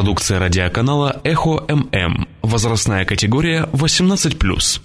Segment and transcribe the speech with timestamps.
[0.00, 2.26] Продукция радиоканала «Эхо ММ».
[2.40, 4.80] Возрастная категория 18+.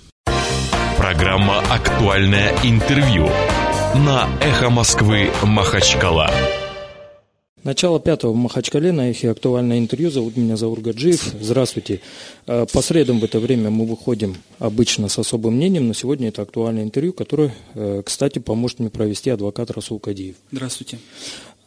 [0.98, 3.30] Программа «Актуальное интервью»
[3.96, 6.30] на «Эхо Москвы» Махачкала.
[7.64, 10.12] Начало пятого в Махачкале на эхе актуальное интервью.
[10.12, 11.34] Зовут меня Заур Гаджиев.
[11.42, 12.02] Здравствуйте.
[12.46, 16.44] Э, по средам в это время мы выходим обычно с особым мнением, но сегодня это
[16.44, 20.36] актуальное интервью, которое, э, кстати, поможет мне провести адвокат Расул Кадиев.
[20.52, 21.00] Здравствуйте.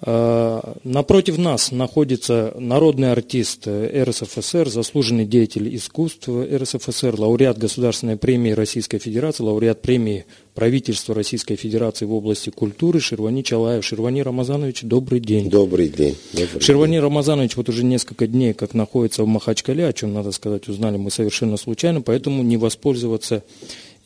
[0.00, 8.98] Э, напротив нас находится народный артист РСФСР, заслуженный деятель искусств РСФСР, лауреат Государственной премии Российской
[8.98, 13.84] Федерации, лауреат премии правительства Российской Федерации в области культуры Шервани Чалаев.
[13.84, 15.50] Шервани Рамазанович, добрый день.
[15.50, 16.16] Добрый день.
[16.32, 17.00] Добрый Шервани день.
[17.00, 21.10] Рамазанович вот уже несколько дней как находится в Махачкале, о чем, надо сказать, узнали мы
[21.10, 23.42] совершенно случайно, поэтому не воспользоваться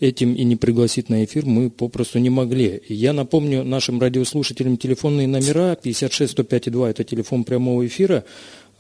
[0.03, 2.83] этим и не пригласить на эфир мы попросту не могли.
[2.89, 8.25] Я напомню нашим радиослушателям телефонные номера 56 105 2 это телефон прямого эфира,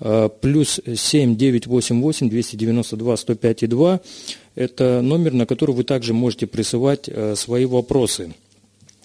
[0.00, 4.00] э, плюс 7 988 292 105 2
[4.56, 8.34] это номер, на который вы также можете присылать э, свои вопросы.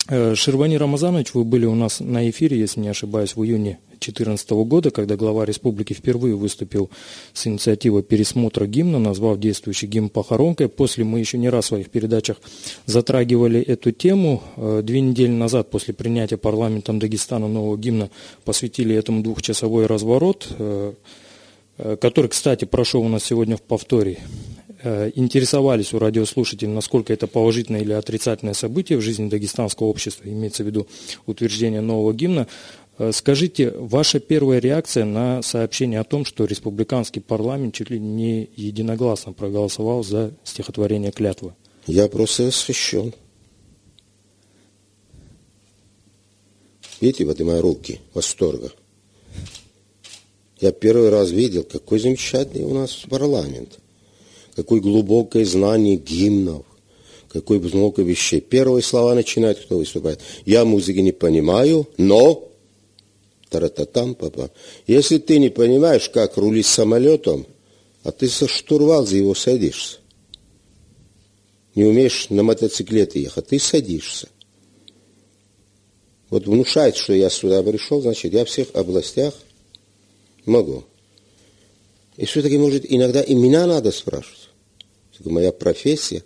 [0.09, 4.51] Э, Шервани Рамазанович, вы были у нас на эфире, если не ошибаюсь, в июне 2014
[4.51, 6.89] года, когда глава республики впервые выступил
[7.33, 10.69] с инициативой пересмотра гимна, назвав действующий гимн похоронкой.
[10.69, 12.37] После мы еще не раз в своих передачах
[12.85, 14.43] затрагивали эту тему.
[14.55, 18.09] Э, две недели назад, после принятия парламентом Дагестана нового гимна,
[18.45, 20.93] посвятили этому двухчасовой разворот, э,
[21.77, 24.19] который, кстати, прошел у нас сегодня в повторе.
[24.83, 30.63] Э, интересовались у радиослушателей, насколько это положительное или отрицательное событие в жизни дагестанского общества, имеется
[30.63, 30.87] в виду
[31.25, 32.47] утверждение нового гимна.
[32.99, 38.51] Э, скажите, ваша первая реакция на сообщение о том, что республиканский парламент чуть ли не
[38.55, 41.53] единогласно проголосовал за стихотворение клятвы?
[41.87, 43.15] Я просто восхищен.
[47.01, 48.71] Видите, вот и мои руки восторга.
[50.59, 53.79] Я первый раз видел, какой замечательный у нас парламент–
[54.57, 56.65] какое глубокое знание гимнов,
[57.29, 58.41] какой много вещей.
[58.41, 60.19] Первые слова начинает, кто выступает.
[60.45, 62.49] Я музыки не понимаю, но
[63.49, 64.49] тарататам папа.
[64.87, 67.45] Если ты не понимаешь, как рулить самолетом,
[68.01, 69.99] а ты со штурвал за его садишься.
[71.75, 74.27] Не умеешь на мотоциклете ехать, ты садишься.
[76.31, 79.35] Вот внушает, что я сюда пришел, значит, я в всех областях
[80.45, 80.83] могу.
[82.15, 84.46] И все-таки, может, иногда и меня надо спрашивать
[85.23, 86.23] моя профессия,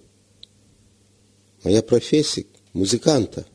[1.63, 3.45] моя профессия музыканта.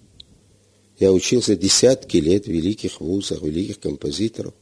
[0.99, 4.55] Я учился десятки лет в великих вузах, великих композиторов.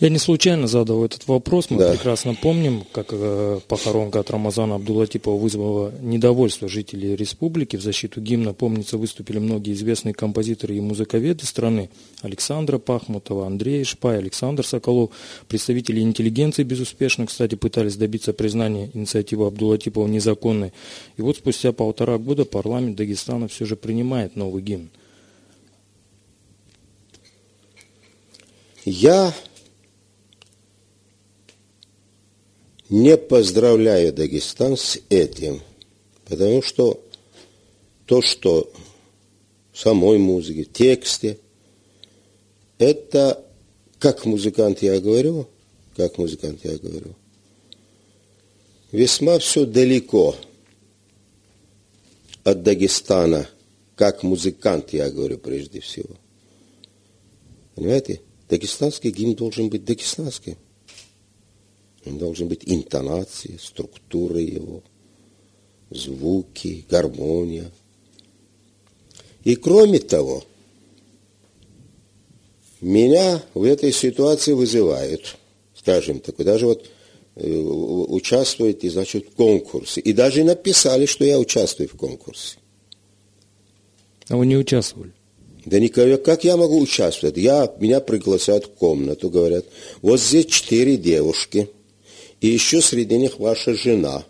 [0.00, 1.70] Я не случайно задал этот вопрос.
[1.70, 1.92] Мы да.
[1.92, 7.76] прекрасно помним, как э, похоронка от Рамазана Абдулатипова вызвала недовольство жителей республики.
[7.76, 11.90] В защиту гимна, помнится, выступили многие известные композиторы и музыковеды страны.
[12.22, 15.10] Александра Пахмутова, Андрей Шпай, Александр Соколов.
[15.48, 20.72] Представители интеллигенции безуспешно, кстати, пытались добиться признания инициативы Абдулатипова незаконной.
[21.16, 24.90] И вот спустя полтора года парламент Дагестана все же принимает новый гимн.
[28.84, 29.34] Я
[32.90, 35.62] не поздравляю Дагестан с этим,
[36.26, 37.02] потому что
[38.04, 38.70] то, что
[39.72, 41.38] в самой музыке, тексте,
[42.78, 43.44] это,
[44.00, 45.48] как музыкант я говорю,
[45.96, 47.14] как музыкант я говорю,
[48.90, 50.34] весьма все далеко
[52.42, 53.48] от Дагестана,
[53.94, 56.16] как музыкант я говорю прежде всего.
[57.76, 58.20] Понимаете?
[58.48, 60.56] Дагестанский гимн должен быть дагестанским.
[62.04, 64.82] Он должен быть интонации, структура его,
[65.90, 67.70] звуки, гармония.
[69.44, 70.44] И кроме того,
[72.80, 75.36] меня в этой ситуации вызывают,
[75.74, 76.88] скажем так, даже вот
[77.36, 80.00] э, участвуете, значит, в конкурсе.
[80.00, 82.56] И даже написали, что я участвую в конкурсе.
[84.28, 85.12] А вы не участвовали?
[85.66, 87.36] Да никого, как я могу участвовать?
[87.36, 89.66] Я, меня приглашают в комнату, говорят,
[90.00, 91.68] вот здесь четыре девушки–
[92.40, 94.24] и еще среди них ваша жена.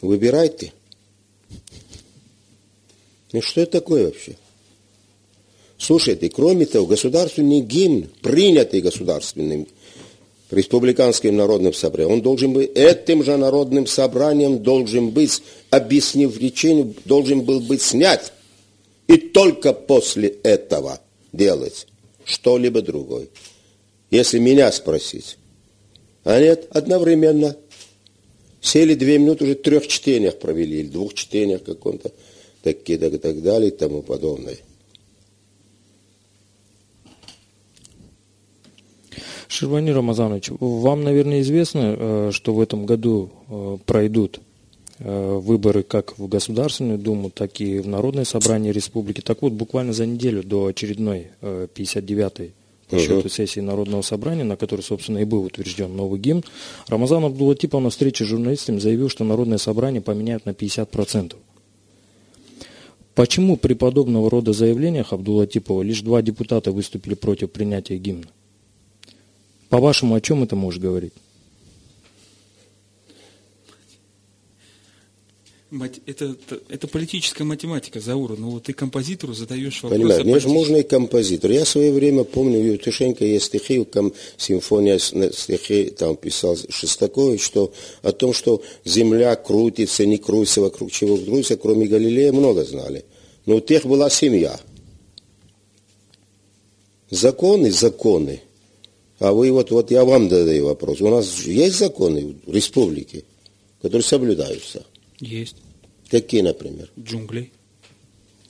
[0.00, 0.72] Выбирайте.
[3.32, 4.36] Ну что это такое вообще?
[5.76, 9.66] Слушайте, кроме того, государственный гимн, принятый государственным
[10.50, 17.42] республиканским народным собранием, он должен быть, этим же народным собранием должен быть, объяснив речение, должен
[17.42, 18.32] был быть снят.
[19.08, 21.00] И только после этого
[21.32, 21.86] делать
[22.24, 23.28] что-либо другое
[24.10, 25.38] если меня спросить.
[26.24, 27.56] А нет, одновременно.
[28.60, 32.10] Сели две минуты, уже трех чтениях провели, или двух чтениях каком-то,
[32.62, 34.58] так, так, так далее и тому подобное.
[39.46, 44.40] Шервани Рамазанович, вам, наверное, известно, э, что в этом году э, пройдут
[44.98, 49.20] э, выборы как в Государственную Думу, так и в Народное собрание республики.
[49.20, 52.52] Так вот, буквально за неделю до очередной 59-й
[52.90, 56.44] счету сессии Народного собрания, на которой, собственно, и был утвержден новый гимн,
[56.86, 61.36] Рамазан Абдулатипов на встрече с журналистами заявил, что Народное собрание поменяют на 50%.
[63.14, 68.28] Почему при подобного рода заявлениях Абдулатипова лишь два депутата выступили против принятия гимна?
[69.68, 71.12] По-вашему, о чем это может говорить?
[76.06, 76.34] Это,
[76.70, 78.36] это, политическая математика, Заура.
[78.36, 79.98] Ну вот ты композитору задаешь вопрос.
[79.98, 81.50] Понимаешь, мне же можно и композитор.
[81.50, 87.42] Я в свое время помню, у Евтушенко есть стихи, там, симфония стихи, там писал Шестакович,
[87.42, 87.70] что
[88.02, 93.04] о том, что земля крутится, не крутится, вокруг чего крутится, кроме Галилея, много знали.
[93.44, 94.58] Но у тех была семья.
[97.10, 98.40] Законы, законы.
[99.18, 101.02] А вы вот, вот я вам задаю вопрос.
[101.02, 103.24] У нас есть законы в республике,
[103.82, 104.86] которые соблюдаются?
[105.20, 105.56] Есть.
[106.10, 106.90] Какие, например?
[106.98, 107.50] Джунгли.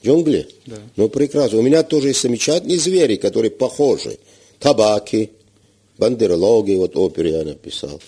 [0.03, 0.47] Джунгли?
[0.65, 0.77] Да.
[0.95, 1.59] Ну, прекрасно.
[1.59, 4.17] У меня тоже есть замечательные звери, которые похожи.
[4.59, 5.31] Табаки,
[5.97, 8.01] бандерлоги, вот оперу я написал.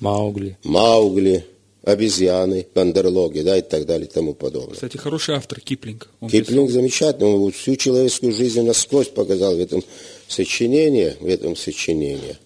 [0.00, 0.58] Маугли.
[0.64, 1.46] Маугли,
[1.82, 4.74] обезьяны, бандерлоги, да, и так далее, и тому подобное.
[4.74, 6.10] Кстати, хороший автор Киплинг.
[6.20, 6.80] Он Киплинг писал.
[6.80, 9.82] замечательный, он всю человеческую жизнь насквозь показал в этом
[10.28, 12.36] сочинении, в этом сочинении.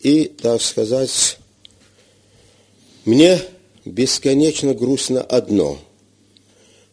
[0.00, 1.38] И, так сказать,
[3.04, 3.40] мне
[3.88, 5.78] бесконечно грустно одно,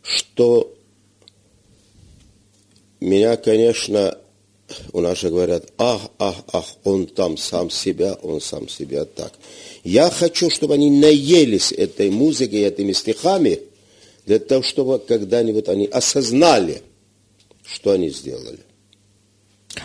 [0.01, 0.73] что
[2.99, 4.17] меня, конечно,
[4.93, 9.33] у нас же говорят, ах, ах, ах, он там сам себя, он сам себя так.
[9.83, 13.59] Я хочу, чтобы они наелись этой музыкой, этими стихами,
[14.25, 16.81] для того, чтобы когда-нибудь они осознали,
[17.63, 18.59] что они сделали.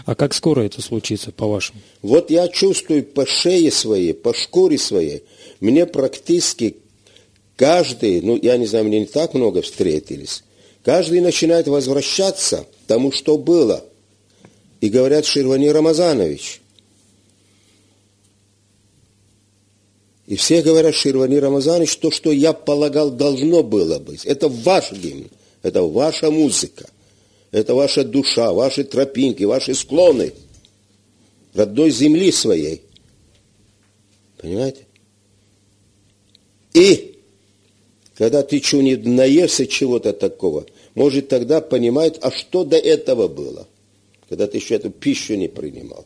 [0.07, 1.81] А как скоро это случится, по-вашему?
[2.01, 5.25] Вот я чувствую по шее своей, по шкуре своей,
[5.61, 6.77] мне практически
[7.61, 10.45] каждый, ну, я не знаю, мне не так много встретились,
[10.83, 13.85] каждый начинает возвращаться к тому, что было.
[14.81, 16.63] И говорят, Ширвани Рамазанович.
[20.27, 24.25] И все говорят, Ширвани Рамазанович, то, что я полагал, должно было быть.
[24.25, 25.29] Это ваш гимн,
[25.63, 26.89] это ваша музыка,
[27.51, 30.33] это ваша душа, ваши тропинки, ваши склоны
[31.53, 32.81] родной земли своей.
[34.39, 34.87] Понимаете?
[36.73, 37.10] И
[38.21, 43.67] когда ты что не наешься чего-то такого, может тогда понимает, а что до этого было,
[44.29, 46.05] когда ты еще эту пищу не принимал.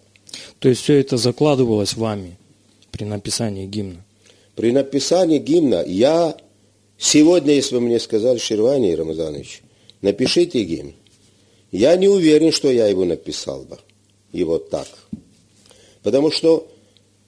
[0.60, 2.38] То есть все это закладывалось вами
[2.92, 4.04] при написании гимна?
[4.54, 6.36] При написании гимна я
[6.98, 9.62] сегодня, если бы мне сказали, Ширвани Рамазанович,
[10.00, 10.94] напишите гимн,
[11.72, 13.78] я не уверен, что я его написал бы,
[14.32, 14.86] его так.
[16.04, 16.68] Потому что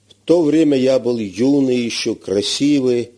[0.07, 3.11] в то время я был юный еще, красивый,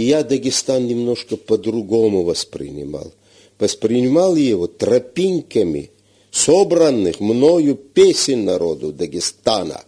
[0.00, 3.12] и я Дагестан немножко по-другому воспринимал.
[3.58, 5.90] Воспринимал его тропинками
[6.30, 9.84] собранных мною песен народу Дагестана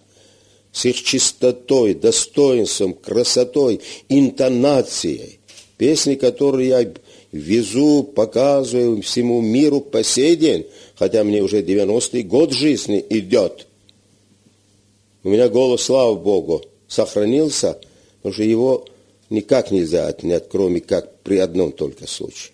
[0.70, 3.80] с их чистотой, достоинством, красотой,
[4.10, 5.40] интонацией.
[5.78, 6.92] Песни, которые я
[7.32, 13.66] везу, показываю всему миру по сей день, хотя мне уже 90-й год жизни идет.
[15.24, 17.78] У меня голос, слава Богу, сохранился,
[18.18, 18.84] потому что его
[19.32, 22.52] никак нельзя отнять, кроме как при одном только случае.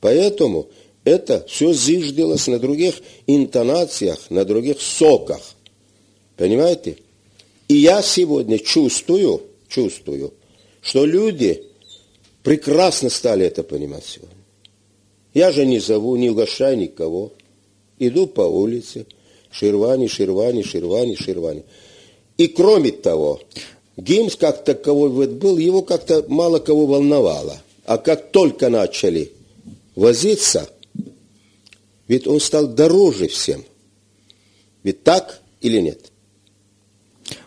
[0.00, 0.68] Поэтому
[1.04, 2.96] это все зиждилось на других
[3.26, 5.40] интонациях, на других соках.
[6.36, 6.98] Понимаете?
[7.68, 10.34] И я сегодня чувствую, чувствую,
[10.80, 11.62] что люди
[12.42, 14.36] прекрасно стали это понимать сегодня.
[15.34, 17.32] Я же не зову, не угощаю никого.
[17.98, 19.06] Иду по улице,
[19.50, 21.62] ширвани, ширвани, ширвани, ширвани.
[22.36, 23.40] И кроме того,
[23.96, 27.62] Геймс как таковой вот был, его как-то мало кого волновало.
[27.84, 29.32] А как только начали
[29.94, 30.68] возиться,
[32.08, 33.64] ведь он стал дороже всем.
[34.82, 36.12] Ведь так или нет?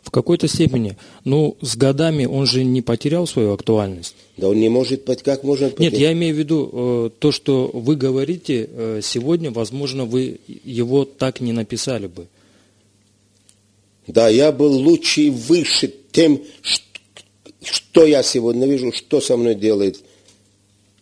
[0.01, 0.97] В какой-то степени.
[1.23, 4.15] Ну, с годами он же не потерял свою актуальность.
[4.37, 5.93] Да он не может, как можно потерять?
[5.93, 11.05] Нет, я имею в виду э, то, что вы говорите э, сегодня, возможно, вы его
[11.05, 12.25] так не написали бы.
[14.07, 16.43] Да, я был лучше и выше тем,
[17.61, 20.03] что я сегодня вижу, что со мной делает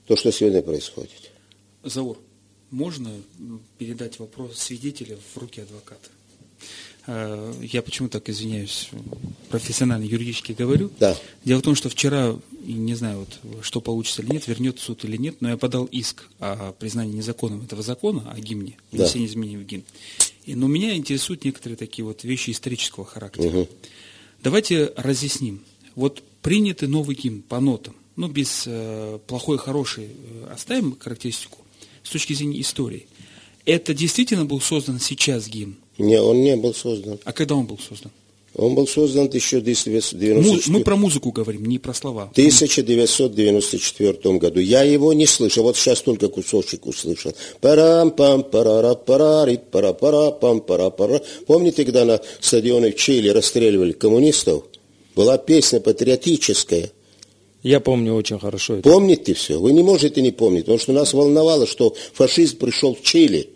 [0.07, 1.31] то, что сегодня происходит.
[1.83, 2.17] Заур,
[2.71, 3.11] можно
[3.77, 6.09] передать вопрос свидетеля в руки адвоката?
[7.07, 8.89] Э, я почему так извиняюсь,
[9.49, 10.91] профессионально, юридически говорю.
[10.99, 11.17] Да.
[11.45, 15.15] Дело в том, что вчера, не знаю, вот, что получится или нет, вернет суд или
[15.15, 19.31] нет, но я подал иск о признании незаконным этого закона, о гимне, внесении да.
[19.31, 19.83] изменений в гимн.
[20.45, 23.67] И, но меня интересуют некоторые такие вот вещи исторического характера.
[24.43, 25.63] Давайте разъясним.
[25.95, 31.59] Вот принятый новый гимн по нотам, ну, без э, плохой, хороший, э, оставим характеристику,
[32.03, 33.07] с точки зрения истории.
[33.65, 35.75] Это действительно был создан сейчас гимн?
[35.97, 37.19] Не, он не был создан.
[37.25, 38.11] А когда он был создан?
[38.57, 42.29] Он был создан в 1994 Му- мы про музыку говорим, не про слова.
[42.31, 44.59] 1994 году.
[44.59, 45.63] Я его не слышал.
[45.63, 47.33] Вот сейчас только кусочек услышал.
[47.61, 53.29] парам пам парара парари пара пара пам пара пара Помните, когда на стадионе в Чили
[53.29, 54.63] расстреливали коммунистов?
[55.15, 56.91] Была песня патриотическая.
[57.63, 58.89] Я помню очень хорошо это.
[58.89, 59.59] Помните все?
[59.59, 63.49] Вы не можете не помнить, потому что нас волновало, что фашизм пришел в Чили.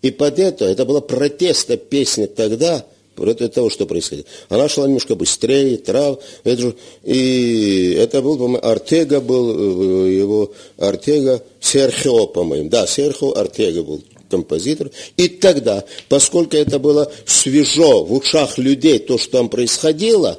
[0.00, 2.86] И под это, это была протестная песня тогда,
[3.18, 4.26] против того, что происходит.
[4.48, 10.52] Она шла немножко быстрее, трав, это же, и это был, по-моему, Артега был, э, его
[10.78, 14.90] Артега, Серхио, по-моему, да, Серхио Артега был композитор.
[15.16, 20.38] И тогда, поскольку это было свежо в ушах людей, то, что там происходило,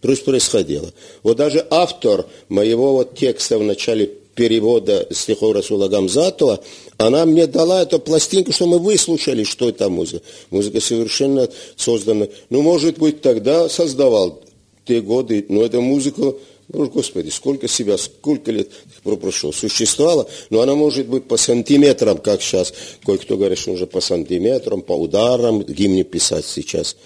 [0.00, 0.92] то есть происходило.
[1.22, 6.60] Вот даже автор моего вот текста в начале перевода стихов Расула Гамзатова,
[6.98, 10.24] она мне дала эту пластинку, что мы выслушали, что это музыка.
[10.50, 12.26] Музыка совершенно создана.
[12.48, 14.42] Ну, может быть, тогда создавал
[14.86, 16.34] те годы, но эта музыка,
[16.68, 18.70] ну, господи, сколько себя, сколько лет
[19.02, 22.72] прошло, существовала, но она может быть по сантиметрам, как сейчас.
[23.04, 26.96] Кое-кто говорит, что уже по сантиметрам, по ударам гимне писать сейчас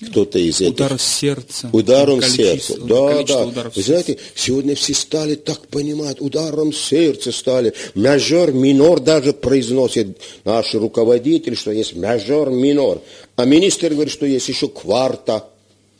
[0.00, 0.74] кто-то из этих.
[0.74, 1.70] Удар сердца.
[1.72, 2.80] Ударом количество- сердца.
[2.82, 3.46] Да, количество да.
[3.46, 7.72] ударов Вы знаете, сегодня все стали так понимать, ударом сердца стали.
[7.94, 13.00] Мажор, минор даже произносит наш руководитель, что есть мажор, минор.
[13.36, 15.48] А министр говорит, что есть еще кварта.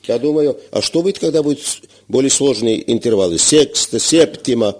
[0.06, 1.60] Я думаю, а что будет, когда будут
[2.06, 3.38] более сложные интервалы?
[3.38, 4.76] Секста, септима,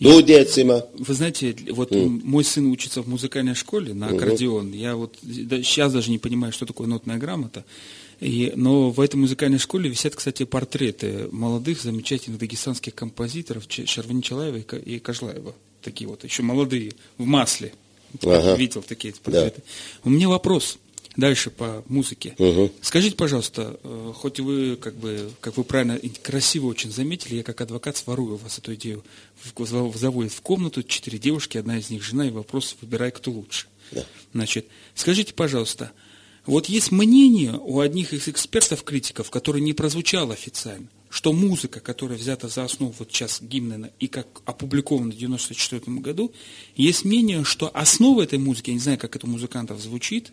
[0.00, 0.84] дудецима.
[0.98, 4.72] Вы знаете, вот мой сын учится в музыкальной школе на аккордеон.
[4.72, 7.64] Я вот сейчас даже не понимаю, что такое нотная грамота.
[8.24, 14.22] И, но в этой музыкальной школе висят, кстати, портреты молодых, замечательных дагестанских композиторов Ч- Шервани
[14.22, 15.54] Челаева и Кожлаева.
[15.82, 17.74] Такие вот, еще молодые, в масле.
[18.22, 18.54] Ага.
[18.56, 19.62] Видел такие портреты.
[20.04, 20.78] У меня вопрос
[21.16, 22.34] дальше по музыке.
[22.38, 22.70] Мгм.
[22.80, 27.60] Скажите, пожалуйста, э, хоть вы, как бы, как вы правильно красиво очень заметили, я как
[27.60, 29.04] адвокат сворую у вас эту идею.
[29.58, 33.66] Заводит в комнату четыре девушки, одна из них жена, и вопрос выбирай, кто лучше.
[33.92, 34.06] Да.
[34.32, 35.92] Значит, скажите, пожалуйста,
[36.46, 42.48] вот есть мнение у одних из экспертов-критиков, которое не прозвучало официально, что музыка, которая взята
[42.48, 46.32] за основу вот сейчас гимна и как опубликована в 1994 году,
[46.76, 50.32] есть мнение, что основа этой музыки, я не знаю, как это у музыкантов звучит,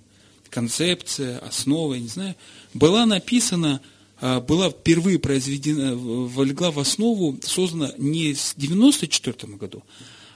[0.49, 2.35] концепция, основа, я не знаю,
[2.73, 3.81] была написана,
[4.19, 9.83] а, была впервые произведена, в- легла в основу, создана не в 1994 году,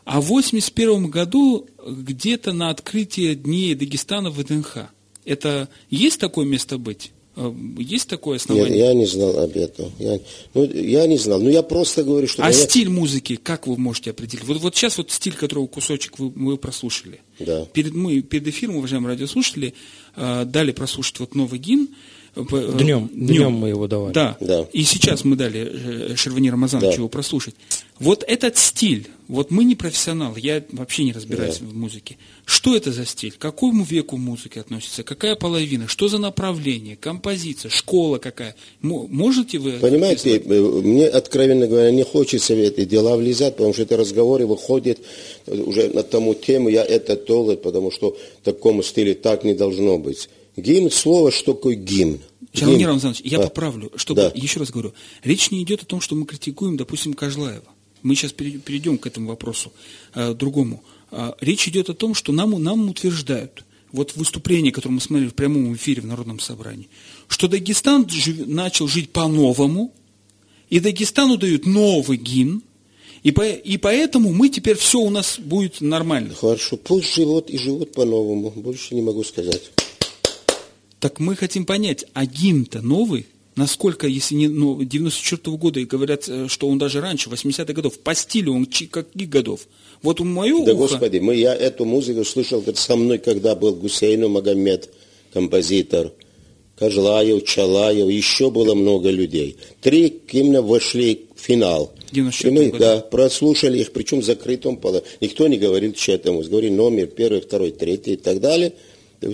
[0.06, 4.90] а в 1981 году где-то на открытие Дней Дагестана в ВДНХ.
[5.26, 7.12] Это есть такое место быть?
[7.36, 8.78] Э, Есть такое основание?
[8.78, 9.92] я не знал об этом.
[10.00, 10.20] Я,
[10.54, 11.42] ну, я не знал.
[11.42, 12.44] Ну, я просто говорю, что...
[12.44, 14.46] А меня- стиль музыки, как вы можете определить?
[14.46, 17.20] Вот, вот сейчас вот стиль, которого кусочек вы, мы прослушали.
[17.40, 17.66] Да.
[17.66, 19.74] Перед, мы перед эфиром, уважаемые радиослушатели,
[20.16, 21.90] э, дали прослушать вот новый гимн.
[22.36, 24.14] Э, э, Днем, днем мы его давали.
[24.14, 24.38] Да.
[24.40, 24.68] Да.
[24.74, 26.96] И сейчас мы дали э, Шервани Рамазановичу Да.
[26.98, 27.56] его прослушать.
[28.00, 32.18] Вот этот стиль, вот мы не профессионалы, я вообще не разбираюсь в музыке.
[32.46, 33.32] Что это за стиль?
[33.32, 35.04] К какому веку музыки относится?
[35.04, 35.88] Какая половина?
[35.88, 36.98] Что за направление?
[36.98, 37.70] Композиция?
[37.72, 38.56] Школа какая?
[38.82, 39.72] Мо- Можете вы...
[39.80, 44.46] Понимаете, э, мне, откровенно говоря, не хочется в эти дела влезать, потому что это разговоры
[44.46, 45.00] выходят
[45.48, 49.54] уже на тому тему, я это то, это, потому что в таком стиле так не
[49.54, 50.28] должно быть.
[50.58, 52.20] Гимн, слово, что такое гимн?
[52.54, 52.88] Шарвани Гимн.
[52.90, 54.32] Рамазанович, я А, поправлю, чтобы, Да.
[54.34, 54.94] еще раз говорю,
[55.24, 57.66] речь не идет о том, что мы критикуем, допустим, Кожлаева.
[58.02, 59.74] Мы сейчас пере- перейдем к этому вопросу,
[60.14, 60.84] э, другому.
[61.12, 65.34] А, речь идет о том, что нам, нам утверждают, вот выступление, которое мы смотрели в
[65.34, 66.88] прямом эфире в Народном собрании,
[67.28, 69.94] что Дагестан жив- начал жить по-новому,
[70.70, 72.62] и Дагестану дают новый гимн,
[73.24, 76.34] и, по- и поэтому мы теперь все у нас будет нормально.
[76.36, 79.72] Хорошо, пусть живут и живут по-новому, больше не могу сказать.
[81.06, 83.28] Так мы хотим понять, а гимн-то новый?
[83.56, 88.00] Насколько, если не ну, 94 года, и говорят, э, что он даже раньше, 80-х годов,
[88.00, 89.68] по стилю он каких годов?
[90.02, 93.54] Вот у моего Да, уха, Господи, мы, я эту музыку слышал говорит, со мной, когда
[93.54, 94.90] был Гусейну Магомед,
[95.32, 96.12] композитор,
[96.76, 99.58] Кажлаев, Чалаев, еще было много людей.
[99.82, 101.94] Три именно вошли в финал.
[102.14, 102.80] 94 И мы, году.
[102.80, 105.04] да, прослушали их, причем в закрытом поле.
[105.22, 106.54] Никто не говорил, что это музыка.
[106.54, 108.74] Говорили номер первый, второй, третий и так далее.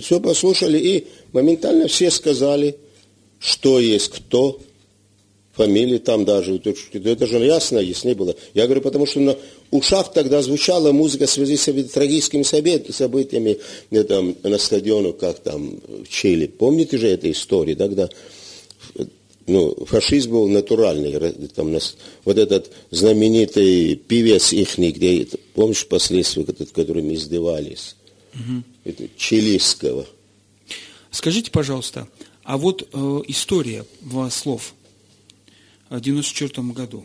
[0.00, 2.76] Все послушали, и моментально все сказали,
[3.38, 4.60] что есть кто,
[5.52, 8.34] фамилии там даже, это же ясно, яснее было.
[8.54, 9.36] Я говорю, потому что на
[9.70, 13.58] ушах тогда звучала музыка в связи с трагическими событиями
[14.04, 16.46] там, на стадионе, как там, в Чили.
[16.46, 18.08] Помните же эту историю, тогда
[19.46, 21.12] ну, фашизм был натуральный.
[21.54, 21.76] Там,
[22.24, 27.96] вот этот знаменитый певец их, где, помнишь, последствия, которыми издевались?
[28.34, 28.62] Угу.
[28.84, 30.06] Это чилийского.
[31.10, 32.08] Скажите, пожалуйста,
[32.42, 34.74] а вот э, история вас слов
[35.88, 37.04] в 1994 году.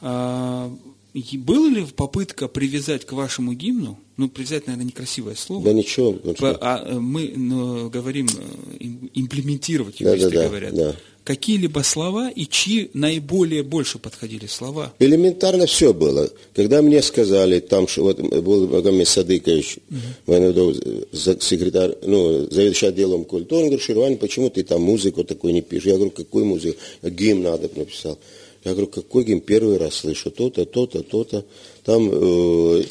[0.00, 0.76] А,
[1.14, 5.64] была ли попытка привязать к вашему гимну, ну, привязать, наверное, некрасивое слово.
[5.64, 6.12] Да ничего.
[6.12, 8.84] По, а э, мы ну, говорим э,
[9.14, 10.74] имплементировать, юристы да, да, говорят.
[10.74, 14.92] Да какие-либо слова и чьи наиболее больше подходили слова?
[14.98, 16.28] Элементарно все было.
[16.54, 21.40] Когда мне сказали, там что вот был Магомед Садыкович, угу.
[21.40, 25.86] секретарь, ну, заведующий отделом культуры, он говорит, Ширвань, почему ты там музыку такую не пишешь?
[25.86, 26.78] Я говорю, какую музыку?
[27.02, 28.18] Гимн надо написал.
[28.64, 29.40] Я говорю, какой гимн?
[29.40, 30.30] Первый раз слышу.
[30.30, 31.44] То-то, то-то, то-то.
[31.84, 32.84] Там э,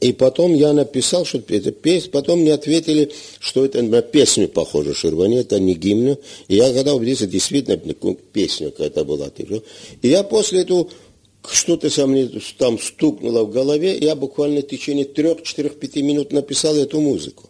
[0.00, 4.94] и потом я написал, что это песня, потом мне ответили, что это на песню похоже,
[4.94, 6.16] Ширвани, это не гимн.
[6.48, 7.76] И я когда убедился, действительно,
[8.32, 9.30] песня какая-то была.
[10.02, 10.88] И я после этого
[11.48, 16.32] что-то со мной там стукнуло в голове, я буквально в течение трех, четырех, пяти минут
[16.32, 17.49] написал эту музыку.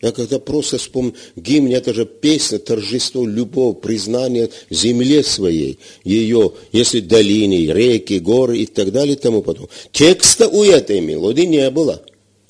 [0.00, 7.00] Я когда просто вспомнил, гимн это же песня, торжество, любовь, признание земле своей, ее, если
[7.00, 9.68] долины, реки, горы и так далее и тому потом.
[9.92, 12.02] Текста у этой мелодии не было.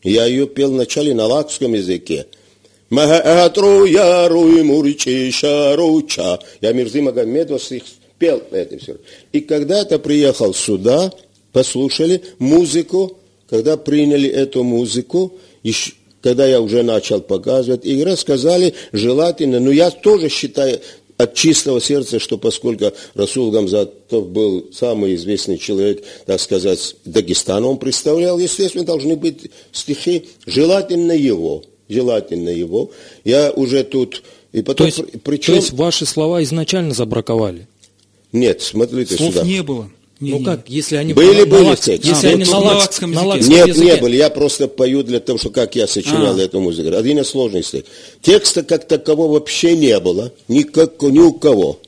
[0.02, 2.26] Я ее пел вначале на лакском языке.
[2.90, 3.48] Я
[6.72, 7.62] Мирзы Магомедов
[8.18, 8.96] пел это все.
[9.32, 11.12] И когда-то приехал сюда,
[11.52, 15.92] послушали музыку, когда приняли эту музыку, еще,
[16.24, 20.80] когда я уже начал показывать, и рассказали желательно, но я тоже считаю
[21.18, 27.76] от чистого сердца, что поскольку Расул Гамзатов был самый известный человек, так сказать, Дагестана, он
[27.76, 32.90] представлял, естественно, должны быть стихи, желательно его, желательно его.
[33.24, 34.22] Я уже тут...
[34.52, 35.52] И потом, то, есть, причем...
[35.52, 37.68] то есть ваши слова изначально забраковали?
[38.32, 39.44] Нет, смотрите Слов сюда.
[39.44, 39.90] не было.
[40.24, 40.44] Не, ну не.
[40.44, 42.08] как, если они были, на, были на тексты.
[42.08, 43.28] Если а, они на, лакском языке.
[43.28, 43.86] На Нет, языке.
[43.86, 44.16] не были.
[44.16, 46.40] Я просто пою для того, что как я сочинял а.
[46.40, 46.96] эту музыку.
[46.96, 47.84] Один из сложностей.
[48.22, 50.32] Текста как такового вообще не было.
[50.48, 51.78] Никак, ни у кого.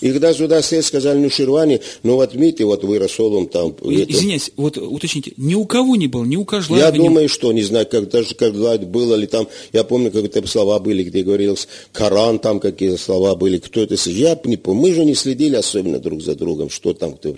[0.00, 3.74] И когда сюда сели, сказали, ну, Ширвани, ну, вот видите, вот вы Расолом там...
[3.82, 4.60] Извиняюсь, это...
[4.60, 6.84] вот уточните, ни у кого не было, ни у Кажлаева...
[6.84, 7.28] Я думаю, ни...
[7.28, 11.22] что, не знаю, как, даже когда было ли там, я помню, какие-то слова были, где
[11.22, 13.94] говорилось Коран, там какие слова были, кто это...
[14.06, 17.34] Я не помню, мы же не следили особенно друг за другом, что там кто...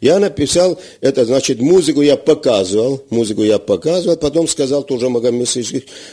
[0.00, 5.42] Я написал, это значит, музыку я показывал, музыку я показывал, потом сказал тоже Магомед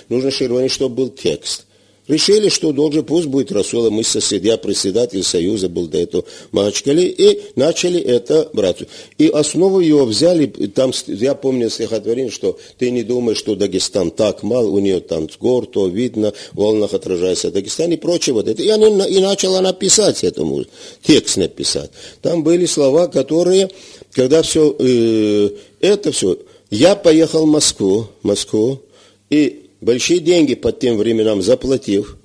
[0.10, 1.65] нужно Ширвани, чтобы был текст.
[2.10, 7.04] Решили, что должен, пусть будет Расула, мы соседи, я председатель Союза был до этого Махачкали,
[7.04, 8.78] и начали это брать.
[9.19, 14.41] И основу его взяли, там, я помню стихотворение, что ты не думаешь, что Дагестан так
[14.41, 18.63] мал, у нее там гор, то видно, в волнах отражается Дагестан и прочее вот это.
[18.63, 20.65] И, они, и начала написать этому,
[21.04, 21.91] текст написать.
[22.24, 23.69] Там были слова, которые,
[24.13, 26.39] когда все, э, это все,
[26.72, 28.82] я поехал в Москву, Москву,
[29.30, 32.18] и большие деньги под тем временам заплатив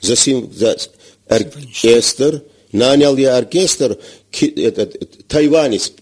[0.00, 0.76] за, сим, за
[1.28, 3.98] оркестр, нанял я оркестр,
[4.40, 5.92] этот, тайванец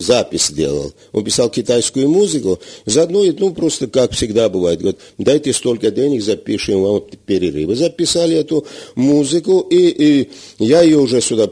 [0.00, 0.92] запись сделал.
[1.12, 2.58] Он писал китайскую музыку.
[2.86, 7.76] Заодно, ну, просто как всегда бывает, говорит, дайте столько денег, запишем вам перерывы.
[7.76, 11.46] Записали эту музыку, и, и я ее уже сюда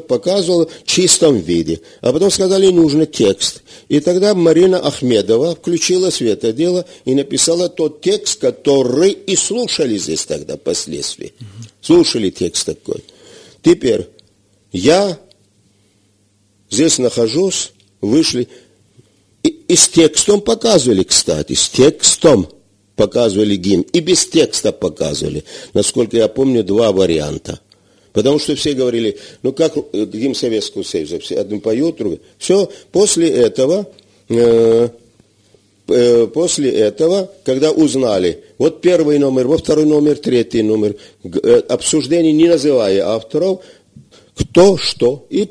[0.00, 1.80] показывал в чистом виде.
[2.00, 3.62] А потом сказали, нужно текст.
[3.88, 9.96] И тогда Марина Ахмедова включилась в это дело и написала тот текст, который и слушали
[9.96, 11.32] здесь тогда впоследствии.
[11.80, 13.04] Слушали текст такой.
[13.62, 14.08] Теперь
[14.72, 15.18] я
[16.68, 18.48] здесь нахожусь, вышли.
[19.42, 22.48] И, и с текстом показывали, кстати, с текстом
[22.96, 23.82] показывали гимн.
[23.92, 25.44] И без текста показывали.
[25.72, 27.60] Насколько я помню, два варианта.
[28.12, 32.20] Потому что все говорили, ну как э, гимн Советского Союза, все один поет, другой.
[32.36, 33.88] Все, после этого,
[34.28, 34.88] э,
[35.88, 42.34] э, после этого, когда узнали, вот первый номер, вот второй номер, третий номер, э, обсуждение
[42.34, 43.60] не называя авторов,
[44.34, 45.48] кто что, и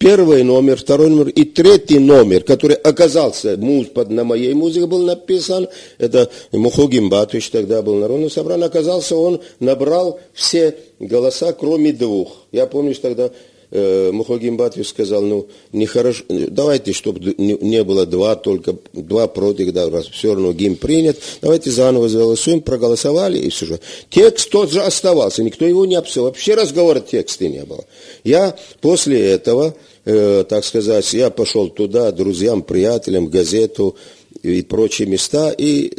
[0.00, 3.56] первый номер, второй номер и третий номер, который оказался
[3.94, 9.42] под, на моей музыке был написан, это Мухогим Батович тогда был народный собран, оказался он
[9.60, 12.46] набрал все голоса, кроме двух.
[12.50, 13.30] Я помню, что тогда
[13.70, 19.70] э, Мухагим Батвич сказал, ну, нехорошо, давайте, чтобы не, не было два, только два против,
[19.72, 23.80] да, раз все равно гимн принят, давайте заново голосуем, проголосовали, и все же.
[24.08, 27.84] Текст тот же оставался, никто его не обсыл, вообще разговора текста не было.
[28.24, 33.96] Я после этого, э, так сказать, я пошел туда, друзьям, приятелям, газету
[34.42, 35.92] и прочие места, и,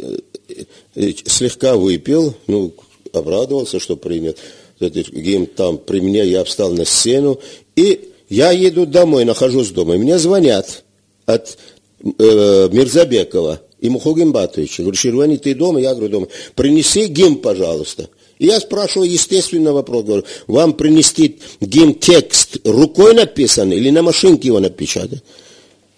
[0.94, 2.72] и слегка выпил, ну,
[3.12, 4.38] обрадовался, что принят
[4.80, 7.38] этот гимн там при мне, я встал на сцену,
[7.76, 10.84] и я еду домой, нахожусь дома, и мне звонят
[11.26, 11.58] от
[12.02, 14.82] э, Мирзабекова и Мухугин Батовича.
[14.82, 15.80] Говорю, Ширвани, ты дома?
[15.80, 16.26] Я говорю, дома.
[16.54, 18.08] Принеси гимн, пожалуйста.
[18.38, 24.48] И я спрашиваю естественный вопрос, говорю, вам принести гимн текст рукой написан или на машинке
[24.48, 25.22] его напечатать?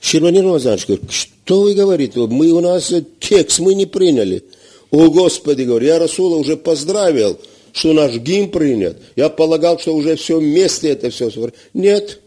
[0.01, 4.45] Ширвани Рамазанович говорит, что вы говорите, мы у нас текст мы не приняли.
[4.91, 7.39] О, Господи, говорю, я Расула уже поздравил,
[7.73, 8.99] что наш гимн принят.
[9.17, 11.31] Я полагал, что уже все вместе это все.
[11.73, 12.21] Нет.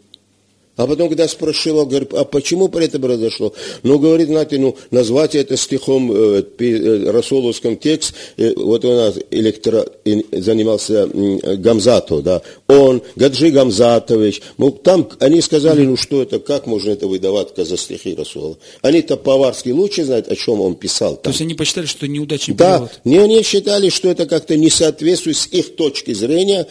[0.78, 3.54] А потом, когда спросил, говорит, а почему при это произошло?
[3.84, 9.16] Ну, говорит, знаете, ну, назвать это стихом э, э, Расуловском текст, э, вот у нас
[9.32, 9.86] электро,
[10.32, 16.92] занимался Гамзатов, да, он, Гаджи Гамзатович, ну, там они сказали, ну, что это, как можно
[16.92, 18.58] это выдавать за стихи Расулова?
[18.82, 21.16] Они-то по-аварски лучше знают, о чем он писал.
[21.16, 21.24] Там.
[21.24, 22.92] То есть они посчитали, что неудачный да, перевод?
[23.04, 26.68] Да, они считали, что это как-то не соответствует с их точки зрения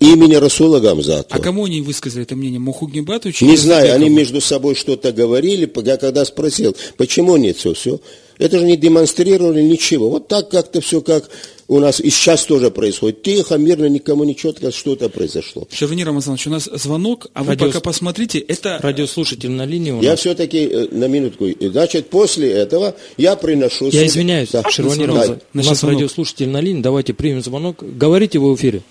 [0.00, 1.40] имени Расула Гамзатова.
[1.40, 2.60] А кому они высказали это мнение?
[2.60, 3.40] Мухугин Батович?
[3.42, 8.00] Не знаю, они между собой что-то говорили, я когда спросил, почему нет все, все.
[8.38, 10.10] Это же не демонстрировали ничего.
[10.10, 11.30] Вот так как-то все как
[11.68, 13.22] у нас и сейчас тоже происходит.
[13.22, 15.66] Тихо, мирно, никому не четко что-то произошло.
[15.72, 17.66] Шевнир Рамазанович, у нас звонок, а вы Радио...
[17.68, 18.78] пока посмотрите, это...
[18.82, 20.20] Радиослушатель на линии у Я нас.
[20.20, 23.88] все-таки, э, на минутку, значит, после этого я приношу...
[23.88, 24.62] Я извиняюсь, да.
[24.68, 25.06] Шервани Да.
[25.06, 25.96] Рамазанович, у Значит, нас звонок.
[26.00, 27.78] радиослушатель на линии, давайте примем звонок.
[27.80, 28.82] Говорите вы в эфире.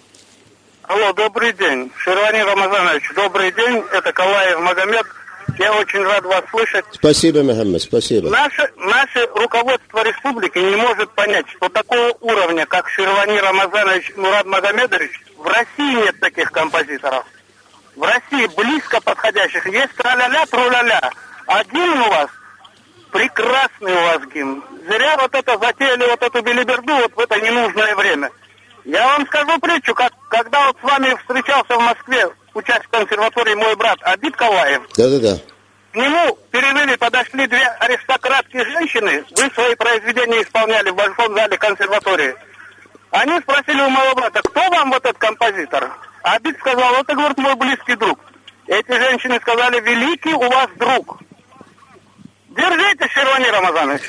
[0.88, 1.92] Алло, добрый день.
[1.98, 3.84] Шервани Рамазанович, добрый день.
[3.92, 5.06] Это Калаев Магомед.
[5.58, 6.86] Я очень рад вас слышать.
[6.92, 8.30] Спасибо, Мехаммед, спасибо.
[8.30, 15.12] Наше, наше руководство республики не может понять, что такого уровня, как Шервани Рамазанович Мурад Магомедович,
[15.38, 17.26] в России нет таких композиторов.
[17.96, 19.66] В России близко подходящих.
[19.68, 21.12] Есть траля-ля, труля-ля.
[21.48, 22.30] А гимн у вас
[23.12, 24.64] прекрасный у вас гимн.
[24.88, 28.30] Зря вот это затеяли, вот эту белиберду вот в это ненужное время.
[28.86, 33.76] Я вам скажу притчу, как, когда вот с вами встречался в Москве участник консерватории мой
[33.76, 35.38] брат Абид Калаев, Да-да-да.
[35.92, 42.36] к нему перерыве подошли две аристократки женщины, вы свои произведения исполняли в Большом зале консерватории.
[43.10, 45.90] Они спросили у моего брата, кто вам вот этот композитор?
[46.22, 48.20] Абид сказал, это, говорит, мой близкий друг.
[48.68, 51.20] Эти женщины сказали, великий у вас друг.
[52.56, 54.02] Держите, Шервани Рамазанович.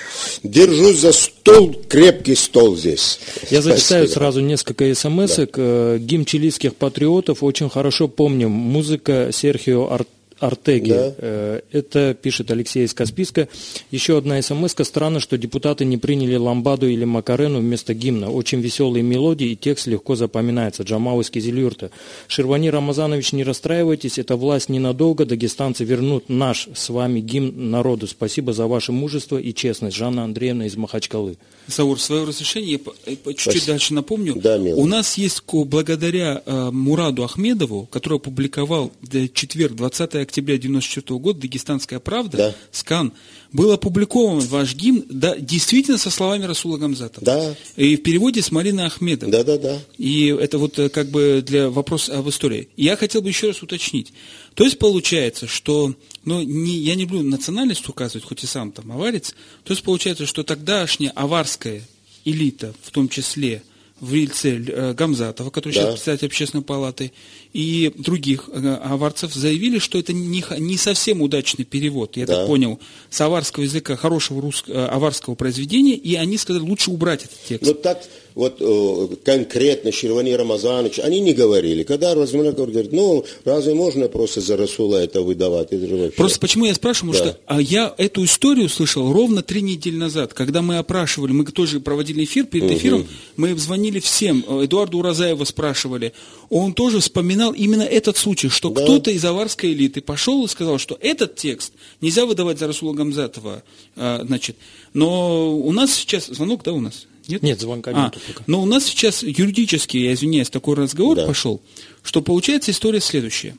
[0.43, 3.19] Держусь за стол, крепкий стол здесь.
[3.51, 4.21] Я зачитаю Спасибо.
[4.21, 5.99] сразу несколько смс -ок.
[5.99, 8.51] Гимн чилийских патриотов очень хорошо помним.
[8.51, 10.07] Музыка Серхио Ар-
[10.39, 10.91] Артеги.
[10.91, 11.15] Да.
[11.19, 13.49] Э, Это пишет Алексей из Каспийска.
[13.91, 14.85] Еще одна смс -ка.
[14.85, 18.31] Странно, что депутаты не приняли ламбаду или макарену вместо гимна.
[18.31, 20.83] Очень веселые мелодии и текст легко запоминается.
[20.83, 21.91] Джамал из Кизилюрта.
[22.29, 24.19] Шервани Рамазанович, не расстраивайтесь.
[24.19, 25.25] Эта власть ненадолго.
[25.25, 28.07] Дагестанцы вернут наш с вами гимн народу.
[28.07, 29.97] Спасибо за ваше мужество и честность.
[29.97, 31.37] Жанна Андреевна из Махачкалы.
[31.69, 34.37] Заур, свое разрешение, я по- э, чуть-чуть дальше напомню.
[34.37, 34.81] Да, милый.
[34.81, 41.41] У нас есть, благодаря э, Мураду Ахмедову, который опубликовал в четверг, 20 октября 1994 года,
[41.41, 42.55] «Дагестанская правда», Да.
[42.71, 43.13] «Скан»,
[43.53, 47.25] был опубликован ваш гимн, да, действительно со словами Расула Гамзатова.
[47.25, 47.55] Да.
[47.77, 49.33] И в переводе с Мариной Ахмедовой.
[49.33, 49.79] Да-да-да.
[49.99, 52.69] И это вот э, как бы для вопроса об истории.
[52.77, 54.13] Я хотел бы еще раз уточнить.
[54.55, 58.93] То есть получается, что, ну, не, я не буду национальность указывать, хоть и сам там
[58.93, 59.35] аварец,
[59.65, 61.83] то есть получается, что тогдашняя аварская
[62.25, 63.63] элита, в том числе
[64.01, 65.81] в лице э, Гамзатова, который Да.
[65.81, 67.13] сейчас председатель общественной палаты,
[67.53, 72.37] и других э, аварцев заявили, что это не, не совсем удачный перевод, я Да.
[72.39, 72.79] так понял,
[73.09, 77.67] с аварского языка хорошего русского, аварского произведения, и они сказали, лучше убрать этот текст.
[77.67, 78.03] Ну так
[78.37, 81.85] вот э, конкретно Шервани Рамазанович, они не говорили.
[81.85, 85.73] Когда Разминак говорит, ну разве можно просто за Расула это выдавать?
[85.73, 86.11] Это вообще...
[86.17, 87.19] Просто почему я спрашиваю, Да.
[87.19, 91.81] что а я эту историю слышал ровно три недели назад, когда мы опрашивали, мы тоже
[91.81, 96.13] проводили эфир, перед эфиром мы звонили всем, э, Эдуарду Уразаева спрашивали,
[96.51, 98.83] он тоже вспоминал именно этот случай, что Да.
[98.83, 101.73] кто-то из аварской элиты пошел и сказал, что этот текст
[102.03, 103.63] нельзя выдавать за Расула Гамзатова,
[103.97, 104.57] а, значит,
[104.93, 107.07] но у нас сейчас, звонок, да, у нас?
[107.29, 108.45] Нет, Нет, звонка А, пока.
[108.47, 111.27] но у нас сейчас юридически, я извиняюсь, такой разговор Да.
[111.27, 111.61] пошел,
[112.03, 113.57] что получается история следующая.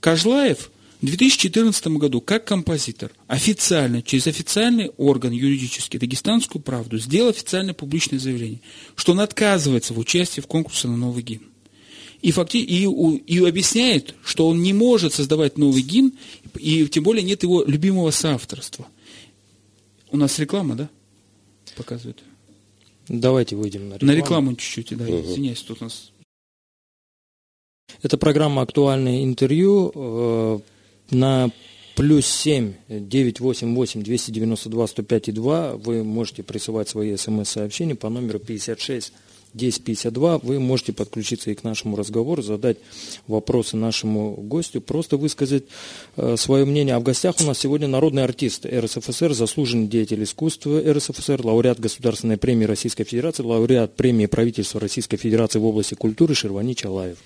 [0.00, 0.70] Кожлаев
[1.00, 8.18] в 2014 году как композитор официально, через официальный орган юридический, Дагестанскую правду, сделал официальное публичное
[8.18, 8.60] заявление,
[8.94, 11.42] что он отказывается в участии в конкурсе на новый гимн.
[12.22, 16.12] И, факти, и, и объясняет, что он не может создавать новый гимн,
[16.56, 18.86] и тем более нет его любимого соавторства.
[20.12, 20.88] У нас реклама, да?
[21.76, 22.22] Показывает.
[23.08, 24.12] Давайте выйдем на рекламу.
[24.12, 25.20] На рекламу чуть-чуть, да, угу.
[25.20, 26.12] извиняюсь, тут у нас...
[28.02, 30.58] Это программа «Актуальное интервью» э,
[31.10, 31.50] на
[31.94, 35.76] плюс 7 988 292 105 2.
[35.76, 39.12] Вы можете присылать свои смс-сообщения по номеру 56
[39.54, 40.38] 1052.
[40.38, 42.78] Вы можете подключиться и к нашему разговору, задать
[43.26, 45.64] вопросы нашему гостю, просто высказать
[46.16, 46.94] э, свое мнение.
[46.94, 52.36] А в гостях у нас сегодня народный артист РСФСР, заслуженный деятель искусства РСФСР, лауреат Государственной
[52.36, 57.18] премии Российской Федерации, лауреат премии правительства Российской Федерации в области культуры Шервани Чалаев.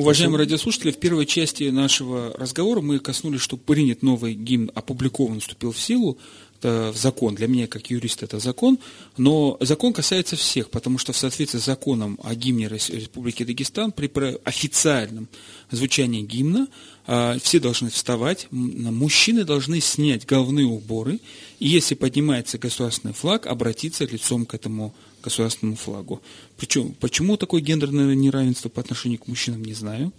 [0.00, 5.72] Уважаемые радиослушатели, в первой части нашего разговора мы коснулись, что принят новый гимн, опубликован, вступил
[5.72, 6.16] в силу
[6.62, 7.34] в закон.
[7.34, 8.78] Для меня, как юриста, это закон.
[9.18, 14.10] Но закон касается всех, потому что в соответствии с законом о гимне Республики Дагестан при
[14.42, 15.28] официальном
[15.70, 16.68] звучании гимна
[17.06, 21.20] а, все должны вставать, мужчины должны снять головные уборы,
[21.58, 26.20] и если поднимается государственный флаг, обратиться лицом к этому государственному флагу.
[26.56, 30.12] Причем, почему такое гендерное неравенство по отношению к мужчинам, не знаю.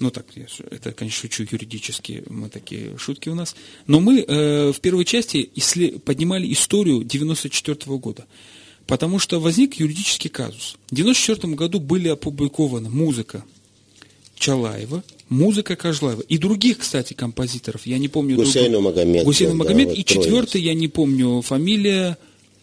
[0.00, 0.26] Ну так,
[0.70, 3.54] это, конечно, шучу юридически, мы такие шутки у нас.
[3.86, 6.02] Но мы э, в первой части исслед...
[6.02, 8.26] поднимали историю 94 -го года.
[8.86, 10.76] Потому что возник юридический казус.
[10.88, 13.44] В 1994 году были опубликована музыка
[14.36, 17.86] Чалаева, музыка Кожлаева и других, кстати, композиторов.
[17.86, 18.36] Я не помню.
[18.36, 19.24] Гусейну Магомед.
[19.24, 19.88] Гусейну Магомед.
[19.88, 22.18] Да, и четвертый, я не помню фамилия.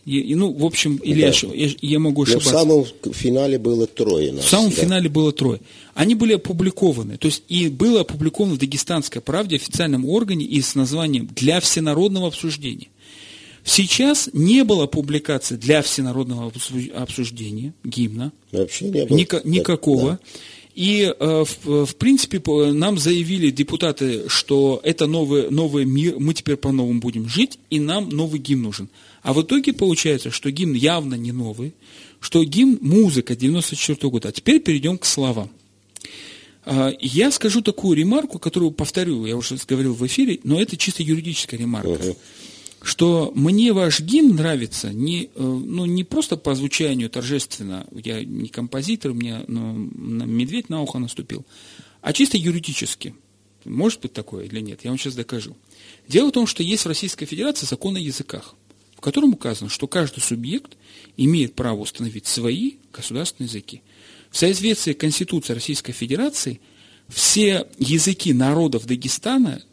[0.05, 1.31] И, ну, в общем, или да.
[1.53, 2.51] я, я могу ошибаться.
[2.65, 4.31] Но в самом финале было трое.
[4.31, 4.75] Нас, в самом да.
[4.75, 5.61] финале было трое.
[5.93, 7.17] Они были опубликованы.
[7.17, 12.27] То есть и было опубликовано в Дагестанской правде официальном органе и с названием «Для всенародного
[12.27, 12.87] обсуждения».
[13.63, 16.51] Сейчас не было публикации для всенародного
[16.95, 18.31] обсуждения гимна.
[18.51, 19.15] Вообще не было.
[19.15, 20.11] Ника, никакого.
[20.11, 20.19] Да.
[20.73, 26.99] И, э, в, принципе, нам заявили депутаты, что это новый, новый мир, мы теперь по-новому
[26.99, 28.89] будем жить, и нам новый гимн нужен.
[29.21, 31.73] А в итоге получается, что гимн явно не новый,
[32.19, 34.29] что гимн музыка 94 года.
[34.29, 35.49] А теперь перейдем к словам.
[36.63, 41.03] А, я скажу такую ремарку, которую повторю, я уже говорил в эфире, но это чисто
[41.03, 41.89] юридическая ремарка.
[41.89, 42.17] Uh-huh.
[42.81, 48.49] Что мне ваш гимн нравится не, э, ну, не просто по звучанию торжественно, я не
[48.49, 51.45] композитор, мне ну, медведь на ухо наступил,
[52.01, 53.13] а чисто юридически.
[53.65, 55.55] Может быть такое или нет, я вам сейчас докажу.
[56.07, 58.55] Дело в том, что есть в Российской Федерации закон о языках
[59.01, 60.77] в котором указано, что каждый субъект
[61.17, 63.81] имеет право установить свои государственные языки.
[64.29, 66.61] В соответствии с Конституцией Российской Федерации
[67.07, 69.63] все языки народов Дагестана,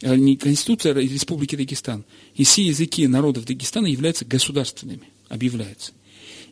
[0.00, 5.92] э, не Конституция Республики Дагестан, и все языки народов Дагестана являются государственными, объявляются.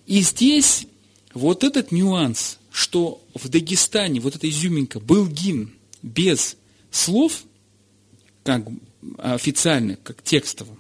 [0.07, 0.87] И здесь
[1.35, 6.57] вот этот нюанс, что в Дагестане вот эта изюминка был гимн без
[6.91, 7.45] слов,
[8.45, 8.67] как
[9.19, 10.79] официально, как текстовым,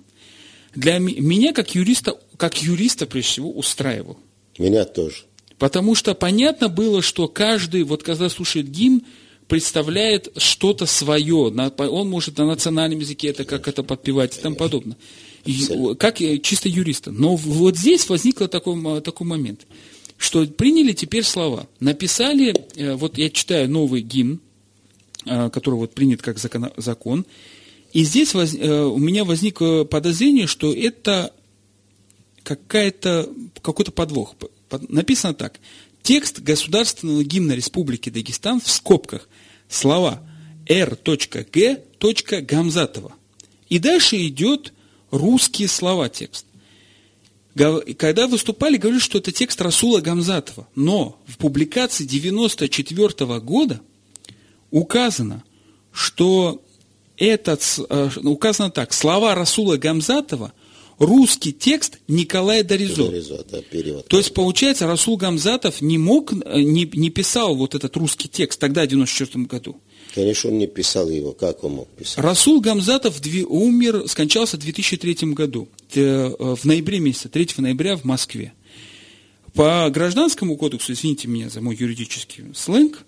[0.74, 4.18] для меня, как юриста, как юриста, прежде всего, устраивал.
[4.58, 5.24] Меня тоже.
[5.58, 9.02] Потому что понятно было, что каждый, вот когда слушает гимн,
[9.50, 11.52] представляет что-то свое.
[11.76, 14.96] Он может на национальном языке это как это подпевать и тому подобное.
[15.44, 17.10] И, как чисто юриста.
[17.10, 19.66] Но вот здесь возник такой, такой момент,
[20.16, 21.66] что приняли теперь слова.
[21.80, 24.40] Написали, э, вот я читаю новый гимн,
[25.26, 27.26] э, который вот принят как закон, закон
[27.92, 31.32] и здесь воз, э, у меня возникло подозрение, что это
[32.44, 33.28] какая-то,
[33.62, 34.36] какой-то подвох.
[34.88, 35.58] Написано так.
[36.02, 39.28] Текст государственного гимна Республики Дагестан в скобках.
[39.68, 40.22] Слова
[40.68, 41.82] R.G.
[42.42, 43.12] Гамзатова.
[43.68, 44.72] И дальше идет
[45.10, 46.46] русские слова текст.
[47.98, 50.68] Когда выступали, говорили, что это текст Расула Гамзатова.
[50.74, 53.80] Но в публикации 94 года
[54.70, 55.42] указано,
[55.92, 56.62] что
[57.16, 60.52] этот, э, указано так, слова Расула Гамзатова,
[61.00, 63.06] русский текст Николая Доризо.
[63.06, 64.06] Доризо да, перевод.
[64.06, 68.60] То есть, получается, Расул Гамзатов не мог, э, не, не писал вот этот русский текст
[68.60, 69.80] тогда, в 94 году.
[70.14, 72.18] Конечно, он не писал его, как он мог писать?
[72.18, 78.52] Расул Гамзатов умер, скончался в 2003 году, э, в ноябре месяце, 3 ноября в Москве.
[79.54, 83.04] По гражданскому кодексу, извините меня за мой юридический сленг,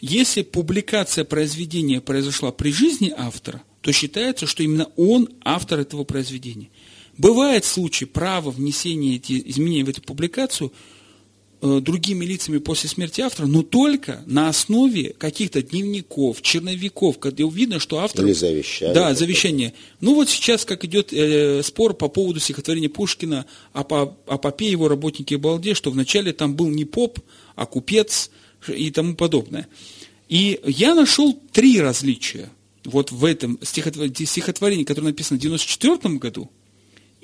[0.00, 6.70] если публикация произведения произошла при жизни автора, то считается, что именно он автор этого произведения.
[7.18, 10.72] Бывает случай права внесения эти изменений в эту публикацию
[11.60, 17.78] э, другими лицами после смерти автора, но только на основе каких-то дневников, черновиков, когда видно,
[17.78, 18.24] что автор...
[18.24, 18.94] Или завещание.
[18.94, 19.74] Да, завещание.
[20.00, 24.88] Ну вот сейчас, как идет э, спор по поводу стихотворения Пушкина о, о попе его
[24.88, 27.20] работнике Балде, что вначале там был не поп,
[27.54, 28.30] а купец,
[28.68, 29.68] и тому подобное.
[30.28, 32.50] И я нашел три различия
[32.84, 36.50] вот в этом стихотворении, которое написано в 1994 году,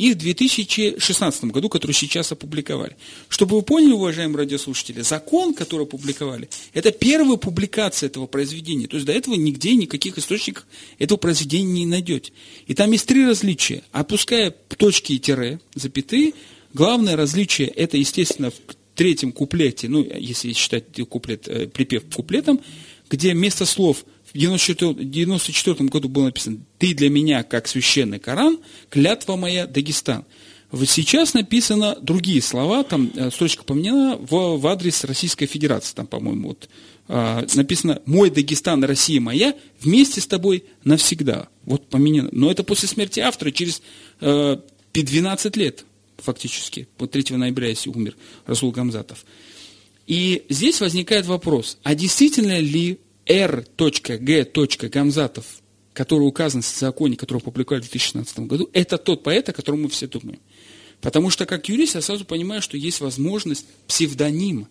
[0.01, 2.97] и в 2016 году, который сейчас опубликовали.
[3.29, 8.87] Чтобы вы поняли, уважаемые радиослушатели, закон, который опубликовали, это первая публикация этого произведения.
[8.87, 10.67] То есть до этого нигде, никаких источников
[10.99, 12.33] этого произведения не найдете.
[12.67, 13.83] И там есть три различия.
[13.93, 16.33] Опуская точки и тире, запятые,
[16.73, 18.55] главное различие это, естественно, в
[18.95, 22.63] третьем куплете, ну, если считать куплет, э, припев куплетом,
[23.11, 29.37] где вместо слов в 1994 году было написано «Ты для меня, как священный Коран, клятва
[29.37, 30.25] моя, Дагестан».
[30.71, 36.07] Вот сейчас написано другие слова, там э, строчка поменяна в, в адрес Российской Федерации, там,
[36.07, 36.69] по-моему, вот,
[37.09, 41.49] э, написано «Мой Дагестан, Россия моя, вместе с тобой навсегда».
[41.65, 42.29] Вот поменяно.
[42.31, 43.83] Но это после смерти автора, через
[44.21, 44.59] э,
[44.93, 45.85] 12 лет
[46.19, 46.87] фактически.
[46.99, 48.17] Вот 3 ноября, если умер
[48.47, 49.25] Расул Гамзатов.
[50.07, 52.99] И здесь возникает вопрос, а действительно ли
[53.31, 54.89] R.G.
[54.89, 55.47] Гамзатов,
[55.93, 59.89] который указан в законе, который опубликовали в 2016 году, это тот поэт, о котором мы
[59.89, 60.41] все думаем.
[61.01, 64.69] Потому что, как юрист, я сразу понимаю, что есть возможность псевдонима.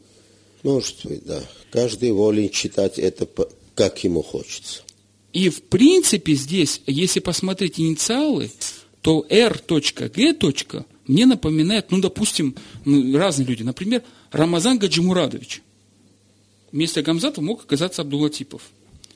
[0.63, 1.41] Может быть, да.
[1.72, 3.28] Каждый волен читать это,
[3.76, 4.84] как ему хочется.
[5.32, 8.52] И, в принципе, здесь, если посмотреть инициалы,
[9.02, 10.86] то R.G.
[11.08, 13.63] мне напоминает, ну, допустим, разные люди.
[13.63, 15.62] Например, Рамазан Гаджимурадович.
[16.71, 18.62] Вместо Гамзатова мог оказаться Абдулатипов,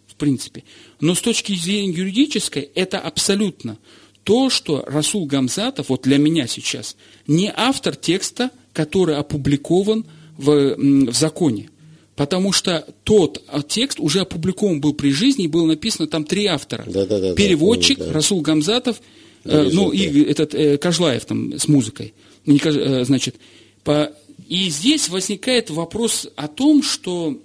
[0.08, 0.64] в принципе.
[1.00, 3.78] Но с точки зрения юридической, это абсолютно
[4.24, 6.96] то, что Расул Гамзатов, вот для меня сейчас,
[7.28, 10.06] не автор текста, который опубликован
[10.38, 11.70] в, в законе.
[12.16, 16.46] Потому что тот а, текст уже опубликован был при жизни, и было написано там три
[16.46, 16.86] автора.
[16.88, 19.02] Да, да, да, Переводчик, да, Расул Гамзатов,
[19.46, 22.14] э, ну и этот э, Кожлаев там с музыкой.
[22.46, 23.36] Не, э, значит,
[23.84, 24.12] по,
[24.48, 27.40] и здесь возникает вопрос о том, что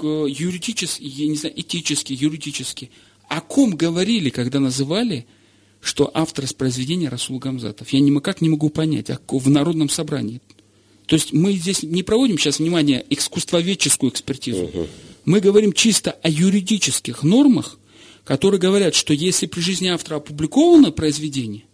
[0.00, 2.90] юридически, я не знаю, этически, юридически,
[3.28, 5.26] о ком говорили, когда называли,
[5.80, 7.88] что автор произведения Расул Гамзатов?
[7.90, 10.40] Я никак не могу понять, а в Народном собрании.
[11.06, 14.64] То есть мы здесь не проводим сейчас, внимание, искусствоведческую экспертизу.
[14.64, 14.88] Угу.
[15.24, 17.78] Мы говорим чисто о юридических нормах,
[18.24, 21.64] которые говорят, что если при жизни автора опубликовано произведение,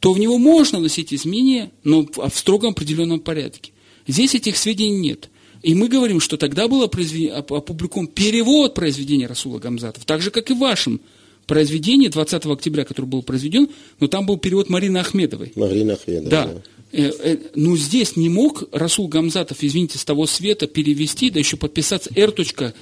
[0.00, 3.72] то в него можно вносить изменения, но в строгом определенном порядке.
[4.06, 5.30] Здесь этих сведений нет.
[5.62, 10.54] И мы говорим, что тогда был опубликован перевод произведения Расула Гамзатов, так же, как и
[10.54, 11.00] в вашем
[11.46, 13.68] произведении 20 октября, который был произведен,
[14.00, 15.52] но там был перевод Марины Ахмедовой.
[15.54, 16.30] Марина Ахмедова.
[16.30, 16.44] Да.
[16.46, 16.62] да.
[16.92, 21.56] Э, э, ну, здесь не мог Расул Гамзатов, извините, с того света перевести, да еще
[21.56, 22.72] подписаться R.G.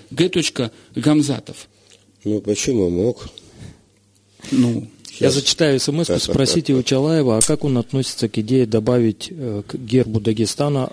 [0.94, 1.68] Гамзатов.
[2.24, 3.28] Ну, почему мог?
[4.50, 5.20] Ну, Сейчас.
[5.20, 9.76] Я зачитаю смс спросите у Чалаева, а как он относится к идее добавить э, к
[9.76, 10.90] гербу Дагестана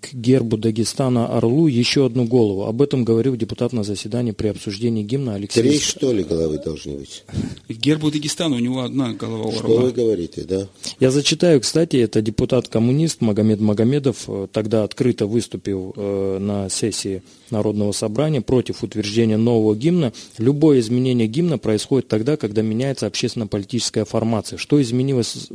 [0.00, 2.64] к гербу Дагестана Орлу еще одну голову.
[2.64, 5.62] Об этом говорил депутат на заседании при обсуждении гимна Алексей...
[5.62, 7.24] Три, что ли, головы должны быть?
[7.68, 9.58] К гербу Дагестана у него одна голова Орла.
[9.58, 10.68] Что вы говорите, да?
[10.98, 17.92] Я зачитаю, кстати, это депутат-коммунист Магомед Магомедов э, тогда открыто выступил э, на сессии Народного
[17.92, 20.12] собрания против утверждения нового гимна.
[20.38, 24.56] Любое изменение гимна происходит тогда, когда меняется общественно-политическая формация.
[24.56, 25.48] Что изменилось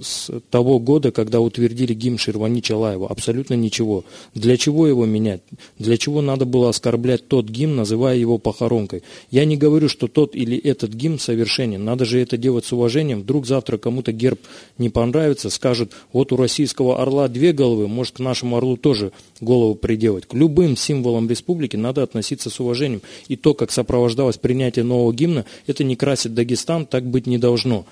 [0.00, 3.08] с того года, когда утвердили гимн Ширвани Чалаева?
[3.08, 3.83] Абсолютно ничего.
[4.34, 5.42] Для чего его менять?
[5.78, 9.02] Для чего надо было оскорблять тот гимн, называя его похоронкой?
[9.30, 11.84] Я не говорю, что тот или этот гимн совершенен.
[11.84, 13.20] Надо же это делать с уважением.
[13.20, 14.40] Вдруг завтра кому-то герб
[14.78, 19.74] не понравится, скажут, вот у российского орла две головы, может к нашему орлу тоже голову
[19.74, 20.26] приделать.
[20.26, 23.02] К любым символам республики надо относиться с уважением.
[23.28, 27.84] И то, как сопровождалось принятие нового гимна, это не красит Дагестан, так быть не должно.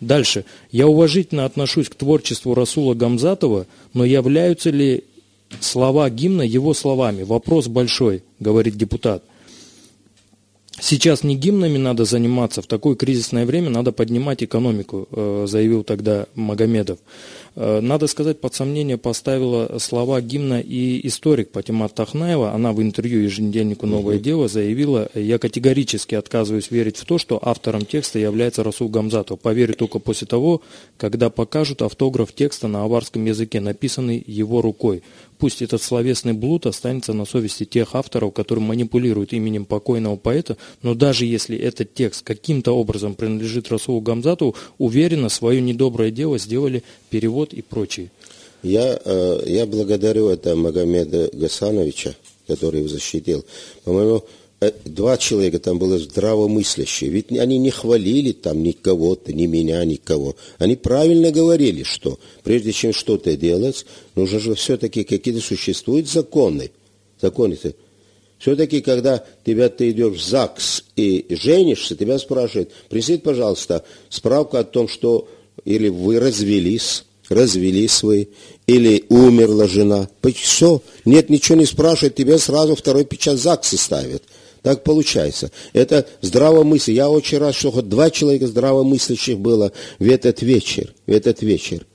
[0.00, 0.44] Дальше.
[0.70, 5.04] Я уважительно отношусь к творчеству Расула Гамзатова, но являются ли
[5.60, 7.22] слова гимна его словами?
[7.22, 9.22] Вопрос большой, говорит депутат.
[10.80, 16.26] Сейчас не гимнами надо заниматься, в такое кризисное время надо поднимать экономику, э, заявил тогда
[16.34, 16.98] Магомедов.
[17.56, 22.52] Э, надо сказать, под сомнение поставила слова гимна и историк Патимат Тахнаева.
[22.52, 27.86] Она в интервью еженедельнику «Новое дело» заявила, я категорически отказываюсь верить в то, что автором
[27.86, 29.40] текста является Расул Гамзатов.
[29.40, 30.62] Поверю только после того,
[30.96, 35.02] когда покажут автограф текста на аварском языке, написанный его рукой.
[35.38, 40.94] Пусть этот словесный блуд останется на совести тех авторов, которые манипулируют именем покойного поэта, но
[40.94, 47.43] даже если этот текст каким-то образом принадлежит Расулу Гамзатову, уверенно свое недоброе дело сделали перевод
[47.52, 48.10] и прочее.
[48.62, 52.14] Я, э, я благодарю это Магомеда Гасановича,
[52.46, 53.44] который его защитил.
[53.84, 54.24] По-моему,
[54.64, 57.10] Э, два человека там было здравомыслящие.
[57.10, 60.36] Ведь они не хвалили там никого-то, ни меня, никого.
[60.58, 63.84] Они правильно говорили, что прежде чем что-то делать,
[64.14, 66.70] нужно же все-таки какие-то существуют законы.
[67.20, 67.74] Закон это.
[68.38, 74.64] Все-таки, когда тебя ты идешь в ЗАГС и женишься, тебя спрашивают, принесите, пожалуйста, справку о
[74.64, 75.28] том, что
[75.64, 78.28] или вы развелись, развелись вы,
[78.66, 80.08] или умерла жена.
[80.34, 84.22] Все, нет, ничего не спрашивает, тебе сразу второй печать ЗАГСа ставят.
[84.62, 85.50] Так получается.
[85.74, 86.92] Это здравомысль.
[86.92, 90.94] Я очень рад, что хоть два человека здравомыслящих было в этот вечер.
[91.06, 91.86] В этот вечер.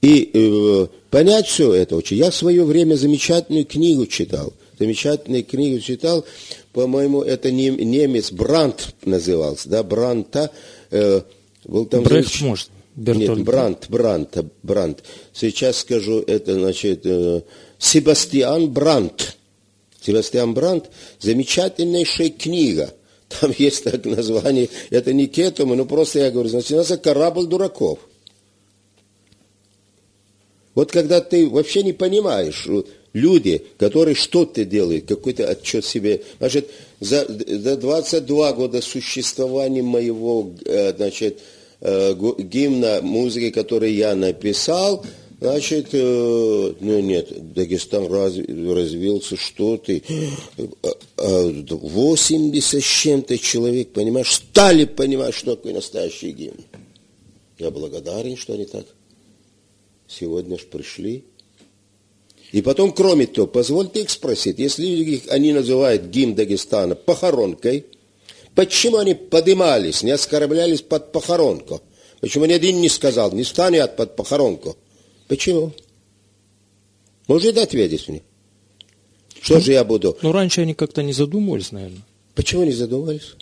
[0.00, 2.16] И э, понять все это очень.
[2.16, 4.54] Я в свое время замечательную книгу читал.
[4.78, 6.24] Замечательную книгу читал.
[6.72, 9.68] По-моему, это немец Брандт назывался.
[9.68, 10.50] Да, Бранта.
[10.90, 11.20] Э,
[11.64, 12.40] был там Брехт, замеч...
[12.42, 12.68] может.
[12.96, 13.38] Бертольд.
[13.38, 15.04] Нет, Брандт, Брандт, Брандт.
[15.34, 17.42] Сейчас скажу, это значит э,
[17.78, 19.36] Себастьян Брандт.
[20.00, 20.86] Себастьян Брандт,
[21.20, 22.94] замечательнейшая книга.
[23.28, 27.98] Там есть так название, это не кетумы, но просто я говорю, значит, называется «Корабль дураков».
[30.74, 32.68] Вот когда ты вообще не понимаешь,
[33.14, 36.70] люди, которые что-то делают, какой-то отчет себе, значит,
[37.00, 41.40] за, за 22 года существования моего, э, значит,
[41.80, 45.04] э, гимна музыки, который я написал,
[45.38, 50.02] Значит, э, ну нет, Дагестан раз, развился, что ты,
[50.56, 56.64] 80 э, э, с чем-то человек, понимаешь, стали понимать, что такое настоящий гимн.
[57.58, 58.86] Я благодарен, что они так
[60.08, 61.24] сегодня ж пришли.
[62.52, 67.86] И потом, кроме того, позвольте их спросить, если они называют гимн Дагестана похоронкой,
[68.56, 71.80] почему они подымались, не оскорблялись под похоронку?
[72.20, 74.76] Почему ни один не сказал, не станет под похоронку?
[75.28, 75.72] Почему?
[77.28, 78.22] Может ответить мне?
[79.40, 80.16] Что ну, же я буду?
[80.22, 82.02] Ну, раньше они как-то не задумывались, наверное.
[82.34, 83.34] Почему не задумывались?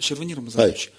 [0.00, 0.90] Шерванир Мазарович,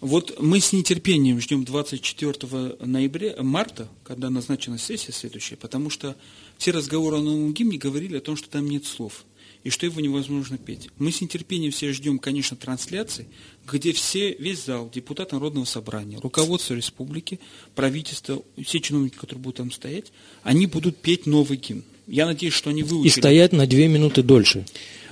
[0.00, 6.16] вот мы с нетерпением ждем 24 ноября, марта, когда назначена сессия следующая, потому что
[6.56, 9.26] все разговоры о новом гимне говорили о том, что там нет слов
[9.66, 10.90] и что его невозможно петь.
[10.96, 13.26] Мы с нетерпением все ждем, конечно, трансляции,
[13.66, 17.40] где все, весь зал, депутаты Народного собрания, руководство республики,
[17.74, 20.12] правительство, все чиновники, которые будут там стоять,
[20.44, 21.82] они будут петь новый гимн.
[22.06, 23.08] Я надеюсь, что они выучили.
[23.08, 24.64] И стоять на две минуты дольше.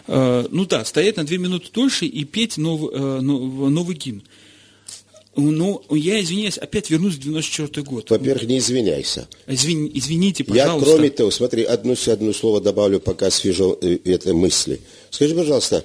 [0.06, 4.22] Э, ну да, стоять на две минуты дольше и петь новый, э, новый гимн.
[5.36, 8.10] Ну, я извиняюсь, опять вернусь в 94 год.
[8.10, 9.28] Во-первых, не извиняйся.
[9.46, 10.88] Извин, извините, пожалуйста.
[10.88, 14.80] Я, кроме того, смотри, одно, одно слово добавлю, пока свежо э, этой мысли.
[15.10, 15.84] Скажи, пожалуйста,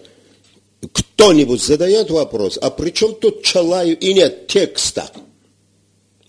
[0.91, 5.11] кто-нибудь задает вопрос, а при чем тут Чалаю и нет текста?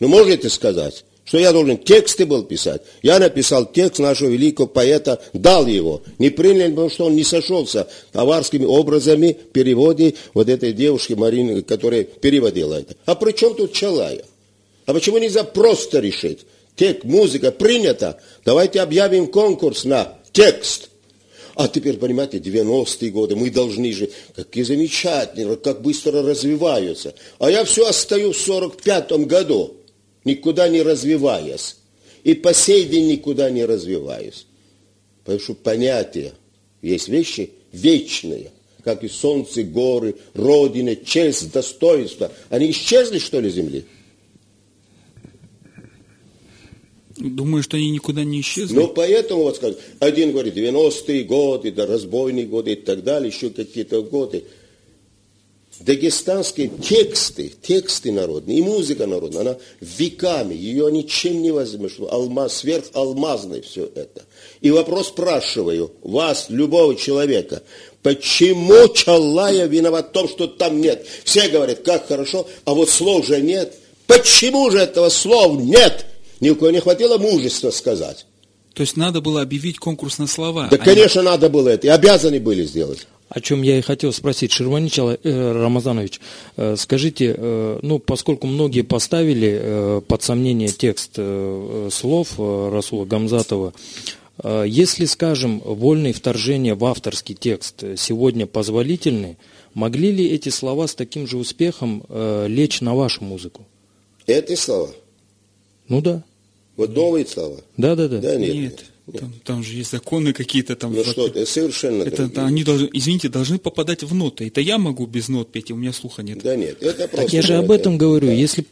[0.00, 1.04] Ну, можете сказать?
[1.24, 2.82] Что я должен тексты был писать.
[3.02, 6.02] Я написал текст нашего великого поэта, дал его.
[6.18, 11.62] Не приняли, потому что он не сошелся аварскими образами в переводе вот этой девушки Марины,
[11.62, 12.96] которая переводила это.
[13.06, 14.24] А при чем тут Чалая?
[14.86, 16.40] А почему нельзя просто решить?
[16.74, 18.20] Текст, музыка принята.
[18.44, 20.88] Давайте объявим конкурс на текст.
[21.54, 27.14] А теперь, понимаете, 90-е годы, мы должны же, какие замечательные, как быстро развиваются.
[27.38, 29.76] А я все остаюсь в 45-м году
[30.24, 31.76] никуда не развиваясь.
[32.24, 34.46] И по сей день никуда не развиваюсь.
[35.24, 36.32] Потому что понятия,
[36.82, 38.50] есть вещи вечные,
[38.82, 42.32] как и солнце, горы, родина, честь, достоинство.
[42.48, 43.84] Они исчезли, что ли, земли?
[47.16, 48.74] Думаю, что они никуда не исчезли.
[48.74, 53.50] Ну, поэтому, вот скажем, один говорит, 90-е годы, да, разбойные годы и так далее, еще
[53.50, 54.44] какие-то годы
[55.80, 63.62] дагестанские тексты, тексты народные, и музыка народная, она веками, ее ничем не возьмешь, алмаз, сверхалмазный
[63.62, 64.24] все это.
[64.60, 67.62] И вопрос спрашиваю вас, любого человека,
[68.02, 71.06] почему Чалая виноват в том, что там нет?
[71.24, 73.74] Все говорят, как хорошо, а вот слов же нет.
[74.06, 76.06] Почему же этого слов нет?
[76.40, 78.26] Ни у кого не хватило мужества сказать.
[78.74, 80.68] То есть надо было объявить конкурс на слова.
[80.70, 81.26] Да, а конечно, не...
[81.26, 85.16] надо было это, и обязаны были сделать о чем я и хотел спросить, Шерванич э,
[85.22, 86.20] Рамазанович,
[86.56, 93.72] э, скажите, э, ну, поскольку многие поставили под сомнение текст слов Расула Гамзатова,
[94.42, 99.36] если, скажем, вольные вторжения в авторский текст сегодня позволительны,
[99.74, 102.04] могли ли эти слова с таким же успехом
[102.46, 103.66] лечь на вашу музыку?
[104.26, 104.90] Эти слова?
[105.88, 106.22] Ну да.
[106.76, 107.58] Вот новые слова?
[107.76, 108.18] Да, да, да.
[108.18, 108.54] Да, нет.
[108.54, 108.84] нет.
[109.18, 110.92] Там, там же есть законы какие-то там.
[110.92, 114.46] Ну что, это совершенно это, это они должны, извините, должны попадать в ноты.
[114.46, 116.42] Это я могу без нот петь, и у меня слуха нет.
[116.42, 117.16] Да нет, это просто.
[117.16, 118.28] Так я же об этом говорю.
[118.28, 118.32] Да.
[118.32, 118.64] Если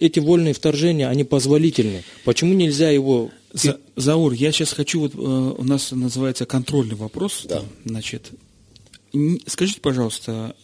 [0.00, 3.30] эти вольные вторжения, они позволительны, почему нельзя его...
[3.52, 7.46] За, Заур, я сейчас хочу, вот э, у нас называется контрольный вопрос.
[7.48, 7.56] Да.
[7.56, 8.30] Там, значит,
[9.46, 10.54] скажите, пожалуйста,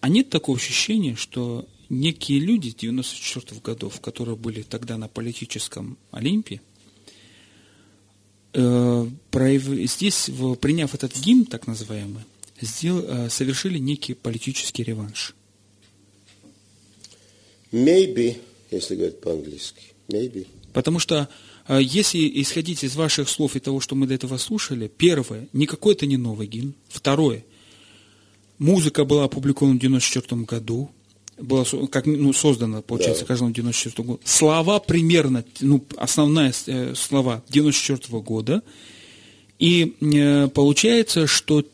[0.00, 6.60] а нет такого ощущения, что некие люди 94 годов, которые были тогда на политическом Олимпе,
[8.54, 12.22] здесь, в- приняв этот гимн, так называемый,
[12.60, 15.34] сдел- э, совершили некий политический реванш.
[17.72, 18.36] Maybe,
[18.70, 19.82] если говорить по-английски.
[20.08, 20.46] Maybe.
[20.72, 21.28] Потому что
[21.68, 25.94] э, если исходить из ваших слов и того, что мы до этого слушали, первое, никакой
[25.94, 26.74] это не новый гимн.
[26.88, 27.44] Второе,
[28.58, 30.90] музыка была опубликована в 94 году,
[31.38, 33.28] была со- как, ну, создана, получается, Да.
[33.28, 34.20] каждому в 94 году.
[34.24, 38.62] Слова примерно, ну, основная э, слова 94 года.
[39.58, 41.64] И э, получается, что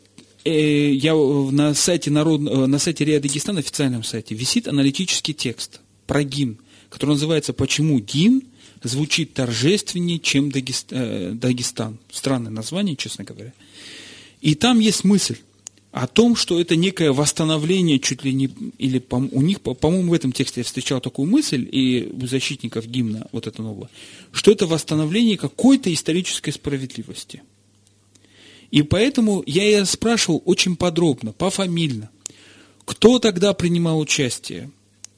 [0.44, 5.80] э, я на сайте народ, э, на сайте РИА Дагестан, официальном сайте, висит аналитический текст
[6.06, 6.58] про гимн,
[6.88, 8.42] который называется «Почему гимн
[8.82, 11.98] звучит торжественнее, чем Дагест- э, Дагестан».
[12.11, 13.52] Странное название, честно говоря.
[14.40, 15.36] И там есть мысль
[15.93, 20.11] о том, что это некое восстановление чуть ли не, или по- у них, по- по-моему,
[20.11, 23.91] в этом тексте я встречал такую мысль, и у защитников гимна вот это нового,
[24.30, 27.43] что это восстановление какой-то исторической справедливости.
[28.70, 32.09] И поэтому я и спрашивал очень подробно, пофамильно,
[32.84, 34.70] кто тогда принимал участие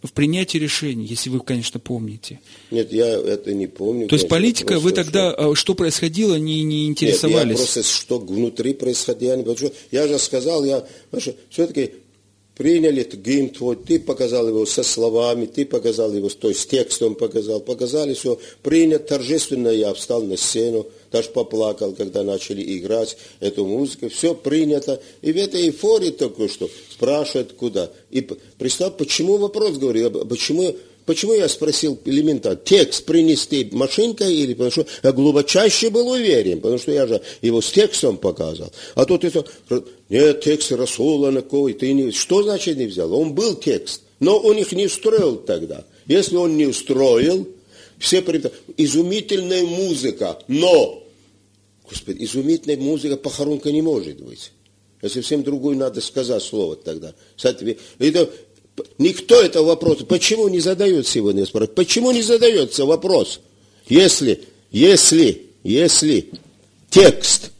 [0.02, 2.40] в принятии решений, если вы, конечно, помните.
[2.70, 4.08] Нет, я это не помню.
[4.08, 7.50] То есть конечно, политика, вы тогда, э, что происходило, не, не Нет, интересовались?
[7.50, 9.72] я просто, что внутри происходило, я не понимаю.
[9.90, 10.84] Я же сказал, я,
[11.50, 11.92] все-таки
[12.56, 17.60] приняли гимн твой, ты показал его со словами, ты показал его, то есть текстом показал,
[17.60, 24.08] показали все, принят торжественно, я встал на сцену, даже поплакал, когда начали играть эту музыку,
[24.10, 26.70] все принято, и в этой эйфории только что
[27.02, 27.90] спрашивают, куда.
[28.10, 30.74] И представь, почему вопрос, говорю, почему
[31.04, 36.78] Почему я спросил элементарно, текст принести машинкой или потому что я глубочайше был уверен, потому
[36.78, 38.70] что я же его с текстом показывал.
[38.94, 39.44] А тут это,
[40.08, 42.12] нет, текст Расула какой, ты не...
[42.12, 43.12] Что значит не взял?
[43.12, 45.84] Он был текст, но он их не устроил тогда.
[46.06, 47.48] Если он не устроил,
[47.98, 48.24] все.
[48.76, 51.02] Изумительная музыка, но,
[51.82, 54.52] господи, изумительная музыка похоронка не может быть.
[55.02, 57.12] Это совсем другое надо сказать слово тогда.
[57.98, 58.30] Это,
[58.98, 63.40] никто этого вопроса, почему не задает сегодня, спрашиваю, почему не задается вопрос,
[63.88, 66.30] если, если, если
[66.88, 67.50] текст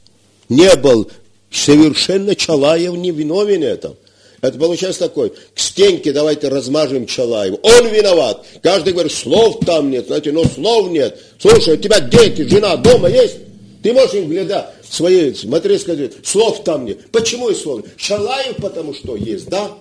[0.49, 1.11] не был
[1.51, 3.97] совершенно Чалаев не виновен этом,
[4.41, 7.61] это получается такой, к стенке давайте размажем Чалаева.
[7.63, 8.45] Он виноват.
[8.61, 11.17] Каждый говорит, слов там нет, знаете, но слов нет.
[11.39, 13.37] Слушай, у тебя дети, жена дома есть?
[13.83, 17.11] Ты можешь им гляда свои смотреть, сказать, слов там нет.
[17.11, 17.85] Почему и слов?
[17.85, 17.97] нет?
[17.97, 19.77] Чалаев потому что есть, да?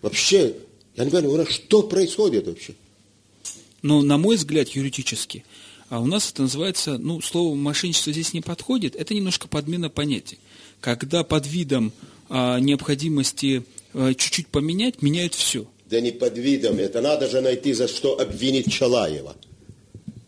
[0.00, 0.54] Вообще,
[0.96, 2.74] я не понимаю, что происходит вообще?
[3.82, 5.44] Но, на мой взгляд, юридически,
[5.90, 10.38] а у нас это называется, ну, слово мошенничество здесь не подходит, это немножко подмена понятий.
[10.80, 11.92] Когда под видом
[12.30, 15.66] а, необходимости а, чуть-чуть поменять, меняют все.
[15.90, 19.36] Да не под видом, это надо же найти, за что обвинить Чалаева.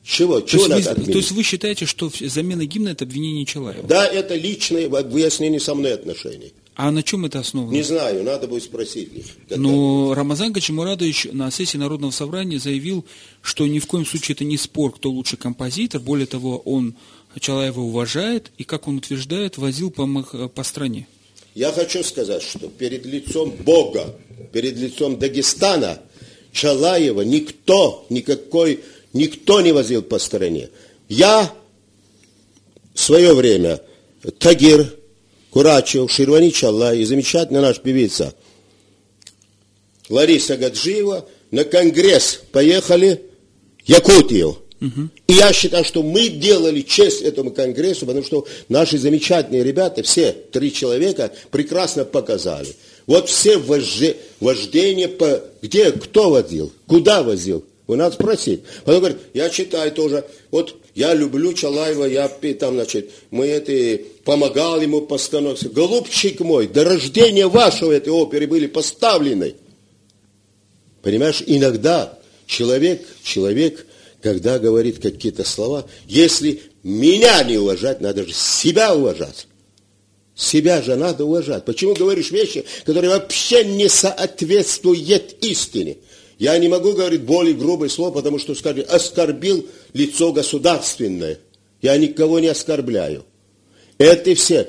[0.06, 0.40] Чего?
[0.40, 1.12] То Чего есть, надо вы, обвинить?
[1.12, 3.82] то есть вы считаете, что замена гимна это обвинение Челаева?
[3.88, 6.52] Да, это личное выяснение со мной отношений.
[6.76, 7.72] А на чем это основано?
[7.72, 9.08] Не знаю, надо будет спросить
[9.48, 13.04] Но Рамазан Гачимурадович на сессии Народного собрания заявил,
[13.42, 16.00] что ни в коем случае это не спор, кто лучше композитор.
[16.00, 16.94] Более того, он
[17.40, 20.06] Чалаева уважает и, как он утверждает, возил по,
[20.48, 21.08] по стране.
[21.54, 24.14] Я хочу сказать, что перед лицом Бога,
[24.52, 26.00] перед лицом Дагестана,
[26.52, 28.80] Чалаева никто, никакой,
[29.16, 30.68] никто не возил по стране.
[31.08, 31.52] Я
[32.94, 33.80] в свое время,
[34.38, 34.94] Тагир,
[35.50, 38.34] Курачев, Ширвани Чалай и замечательная наша певица
[40.08, 43.22] Лариса Гаджиева на конгресс поехали
[43.84, 44.58] в Якутию.
[45.26, 50.32] И я считаю, что мы делали честь этому конгрессу, потому что наши замечательные ребята, все
[50.32, 52.74] три человека, прекрасно показали.
[53.06, 58.62] Вот все вожде, вождения, по, где, кто возил, куда возил, вы надо спросить.
[58.84, 64.80] Потом говорит, я читаю тоже, вот я люблю Чалаева, я там, значит, мы это, помогал
[64.80, 65.68] ему постановке.
[65.68, 69.54] Голубчик мой, до рождения вашего этой оперы были поставлены.
[71.02, 73.86] Понимаешь, иногда человек, человек,
[74.20, 79.46] когда говорит какие-то слова, если меня не уважать, надо же себя уважать.
[80.34, 81.64] Себя же надо уважать.
[81.64, 85.98] Почему говоришь вещи, которые вообще не соответствуют истине?
[86.38, 91.38] Я не могу говорить более грубое слово, потому что скажи, оскорбил лицо государственное.
[91.80, 93.24] Я никого не оскорбляю.
[93.98, 94.68] Это все.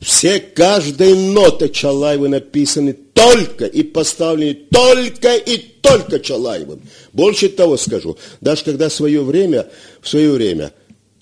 [0.00, 6.82] Все, каждая нота Чалаева написаны только и поставлены только и только Чалаевым.
[7.14, 9.70] Больше того скажу, даже когда свое время,
[10.02, 10.72] в свое время,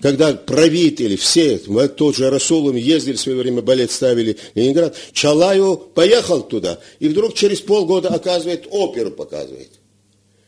[0.01, 5.93] когда правители, все, мы тот же Расулом ездили в свое время, балет ставили Ленинград, Чалаев
[5.93, 9.69] поехал туда, и вдруг через полгода, оказывает, оперу показывает.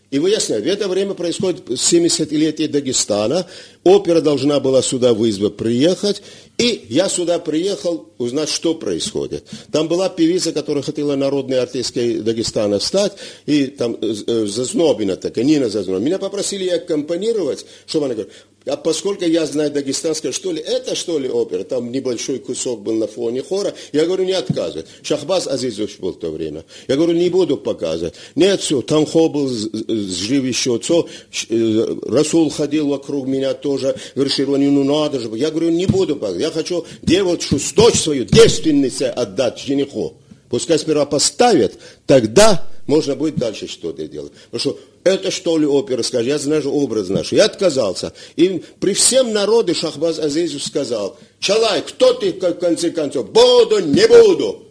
[0.09, 3.45] И выясняют, в это время происходит 70-летие Дагестана,
[3.83, 6.21] опера должна была сюда вызвать приехать,
[6.57, 9.45] и я сюда приехал узнать, что происходит.
[9.69, 13.13] Там была певица, которая хотела народной артисткой Дагестана стать,
[13.45, 16.05] и там э, э, Зазнобина такая, Нина Зазнобина.
[16.05, 18.33] Меня попросили аккомпанировать, чтобы она говорит,
[18.67, 22.93] а поскольку я знаю дагестанское, что ли, это что ли опера, там небольшой кусок был
[22.93, 24.85] на фоне хора, я говорю, не отказывай.
[25.01, 26.65] Шахбаз Азизович был в то время.
[26.87, 28.15] Я говорю, не буду показывать.
[28.35, 31.07] Нет, все, там хо был жив еще, все,
[31.49, 35.29] э, Расул ходил вокруг меня тоже, говорит, Ширвани, ну надо же.
[35.35, 36.43] Я говорю, не буду показывать.
[36.43, 40.17] Я хочу девочку, дочь свою, девственницу отдать жениху.
[40.49, 41.73] Пускай сперва поставят,
[42.05, 44.31] тогда можно будет дальше что-то делать.
[44.49, 47.31] Потому что это что ли опера, скажи, я знаю образ наш.
[47.31, 48.13] Я отказался.
[48.35, 53.29] И при всем народе Шахбаз Азизов сказал, Чалай, кто ты в конце концов?
[53.31, 54.63] Буду, не буду.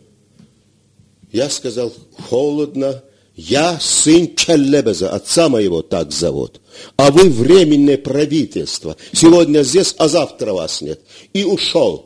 [1.30, 1.92] Я сказал,
[2.28, 3.02] холодно,
[3.34, 6.60] я сын Чаллебеза, отца моего так зовут.
[6.96, 8.96] А вы временное правительство.
[9.12, 11.00] Сегодня здесь, а завтра вас нет.
[11.34, 12.05] И ушел.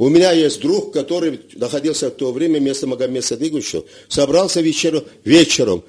[0.00, 5.84] У меня есть друг, который находился в то время вместо Магомеда Садыговича, собрался вечером, вечером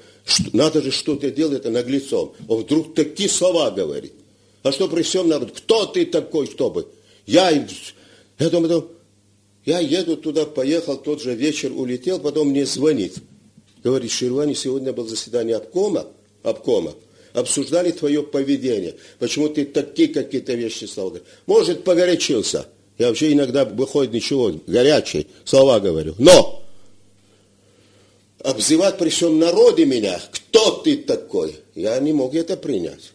[0.52, 2.34] надо же что-то делать это наглецом.
[2.46, 4.12] Он вдруг такие слова говорит.
[4.64, 5.52] А что при всем народе?
[5.56, 6.88] Кто ты такой, чтобы?
[7.24, 7.48] Я,
[8.38, 8.90] я думаю,
[9.64, 13.14] я еду туда, поехал, тот же вечер улетел, потом мне звонит.
[13.82, 16.06] Говорит, Ширвани, сегодня было заседание обкома,
[16.42, 16.92] обкома,
[17.32, 22.66] обсуждали твое поведение, почему ты такие какие-то вещи стал Может, погорячился.
[23.02, 26.14] Я вообще иногда выходит ничего, горячий, слова говорю.
[26.18, 26.62] Но
[28.44, 33.10] обзывать при всем народе меня, кто ты такой, я не мог это принять.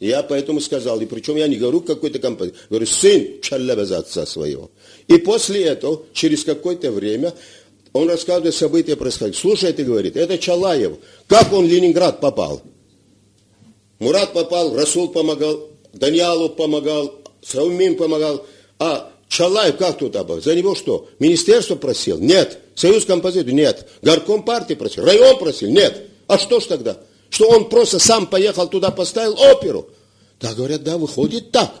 [0.00, 4.70] Я поэтому сказал, и причем я не говорю какой-то компании, говорю, сын Чаллабаза отца своего.
[5.08, 7.32] И после этого, через какое-то время,
[7.94, 9.34] он рассказывает события происходят.
[9.34, 10.98] Слушай, ты говорит, это Чалаев.
[11.26, 12.60] Как он в Ленинград попал?
[13.98, 18.44] Мурат попал, Расул помогал, Даниалов помогал, Саумин помогал.
[18.78, 20.42] А Чалаев как туда был?
[20.42, 21.08] За него что?
[21.18, 22.18] Министерство просил?
[22.18, 22.58] Нет.
[22.74, 23.54] Союз композиторов?
[23.54, 23.88] Нет.
[24.02, 25.06] Горком партии просил?
[25.06, 25.70] Район просил?
[25.70, 26.02] Нет.
[26.26, 26.98] А что ж тогда?
[27.30, 29.88] Что он просто сам поехал туда, поставил оперу?
[30.38, 31.72] Да, говорят, да, выходит так.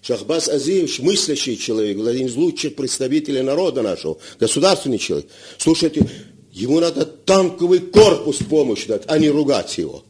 [0.00, 5.26] Шахбас Азиевич, мыслящий человек, один из лучших представителей народа нашего, государственный человек.
[5.58, 6.08] Слушайте,
[6.52, 10.04] ему надо танковый корпус помощь дать, а не ругать его.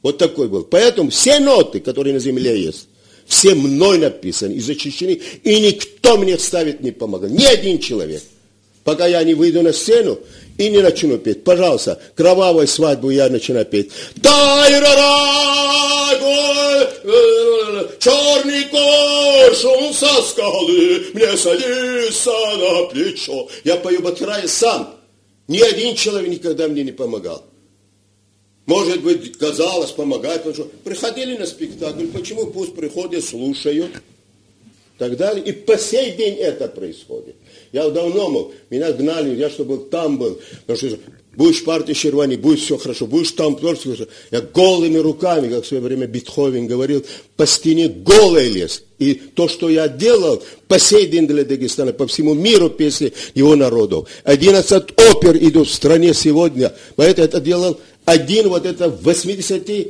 [0.00, 0.64] Вот такой был.
[0.64, 2.88] Поэтому все ноты, которые на земле есть,
[3.26, 7.30] все мной написаны и зачищены, и никто мне ставить не помогал.
[7.30, 8.22] Ни один человек.
[8.84, 10.18] Пока я не выйду на сцену
[10.58, 11.42] и не начну петь.
[11.42, 13.90] Пожалуйста, кровавую свадьбу я начинаю петь.
[17.98, 23.48] Черный коршун со скалы мне садится на плечо.
[23.64, 24.94] Я пою Батрая сам.
[25.48, 27.44] Ни один человек никогда мне не помогал.
[28.66, 33.90] Может быть, казалось, помогать, потому что приходили на спектакль, почему пусть приходят, слушают,
[34.98, 35.44] так далее.
[35.44, 37.36] И по сей день это происходит.
[37.72, 40.98] Я давно мог, меня гнали, я чтобы там был, потому что
[41.36, 44.08] будешь в партии Щервани, будет все хорошо, будешь там тоже.
[44.30, 47.04] Я голыми руками, как в свое время Бетховен говорил,
[47.36, 48.84] по стене голый лес.
[49.00, 53.56] И то, что я делал, по сей день для Дагестана, по всему миру песни его
[53.56, 54.08] народов.
[54.22, 56.72] 11 опер идут в стране сегодня.
[56.94, 59.88] Поэтому это делал один вот это 80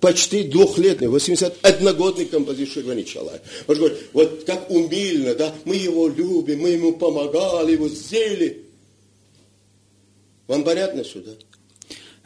[0.00, 3.40] почти двухлетний, 81-годный композитор Ширвани Чалай.
[3.66, 8.64] Он говорит, вот как умильно, да, мы его любим, мы ему помогали, его сделали.
[10.46, 11.32] Вам понятно сюда?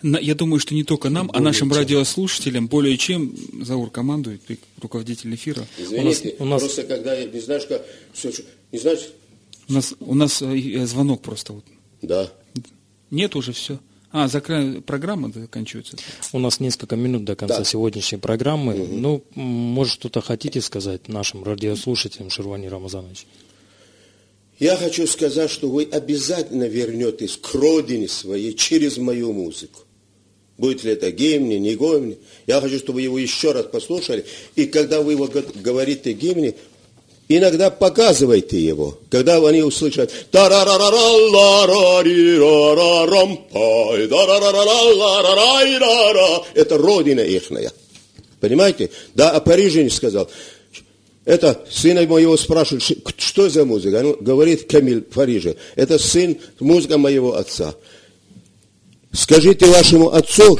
[0.03, 1.79] Я думаю, что не только нам, а нашим чем.
[1.79, 4.43] радиослушателям более чем Заур командует,
[4.81, 5.65] руководитель эфира.
[5.79, 6.75] Извините, у нас, у нас...
[6.75, 7.87] просто когда я не знаешь, как...
[8.73, 9.11] Не знаешь...
[9.69, 11.53] У нас, у нас э, звонок просто.
[11.53, 11.65] вот.
[12.03, 12.33] Да.
[13.11, 13.79] Нет уже все.
[14.13, 14.83] А, закра...
[14.87, 15.97] программа заканчивается?
[16.33, 17.65] У нас несколько минут до конца да.
[17.65, 18.75] сегодняшней программы.
[18.75, 18.95] Угу.
[18.95, 23.27] Ну, может, что-то хотите сказать нашим радиослушателям, Шервани Рамазанович?
[24.59, 29.81] Я хочу сказать, что вы обязательно вернетесь к родине своей через мою музыку.
[30.59, 32.19] Будет ли это гимне, не гимне.
[32.47, 34.27] Я хочу, чтобы вы его еще раз послушали.
[34.55, 36.55] И когда вы его говорите гимне,
[37.35, 40.13] Иногда показывайте его, когда они услышат
[46.55, 47.73] это родина ихная.
[48.39, 48.91] Понимаете?
[49.15, 50.29] Да, а Парижин сказал,
[51.25, 52.85] это сына моего спрашивают,
[53.17, 54.05] что за музыка?
[54.05, 55.55] Он говорит Камиль Парижа.
[55.75, 57.75] Это сын, музыка моего отца.
[59.11, 60.59] Скажите вашему отцу,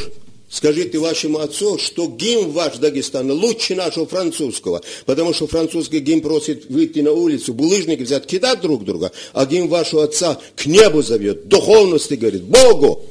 [0.53, 6.67] Скажите вашему отцу, что гимн ваш Дагестана лучше нашего французского, потому что французский гимн просит
[6.69, 11.49] выйти на улицу, булыжники взять, кидать друг друга, а гимн вашего отца к небу зовет,
[11.49, 13.03] духовности говорит, Богу.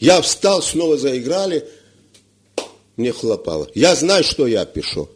[0.00, 1.68] Я встал, снова заиграли,
[2.96, 3.68] мне хлопало.
[3.76, 5.08] Я знаю, что я пишу.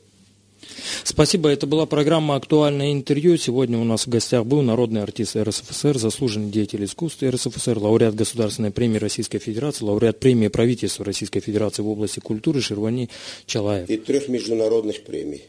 [1.03, 1.49] Спасибо.
[1.49, 3.37] Это была программа «Актуальное интервью».
[3.37, 8.71] Сегодня у нас в гостях был народный артист РСФСР, заслуженный деятель искусств РСФСР, лауреат Государственной
[8.71, 13.11] премии Российской Федерации, лауреат премии правительства Российской Федерации в области культуры Шервани
[13.47, 13.89] Чалаев.
[13.89, 15.43] И трех международных премий.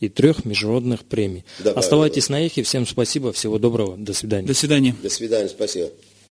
[0.00, 1.44] И трех международных премий.
[1.58, 1.78] Добавил.
[1.78, 2.62] Оставайтесь на эхе.
[2.62, 3.32] Всем спасибо.
[3.32, 3.98] Всего доброго.
[3.98, 4.46] До свидания.
[4.46, 4.96] До свидания.
[5.02, 5.90] До свидания, спасибо.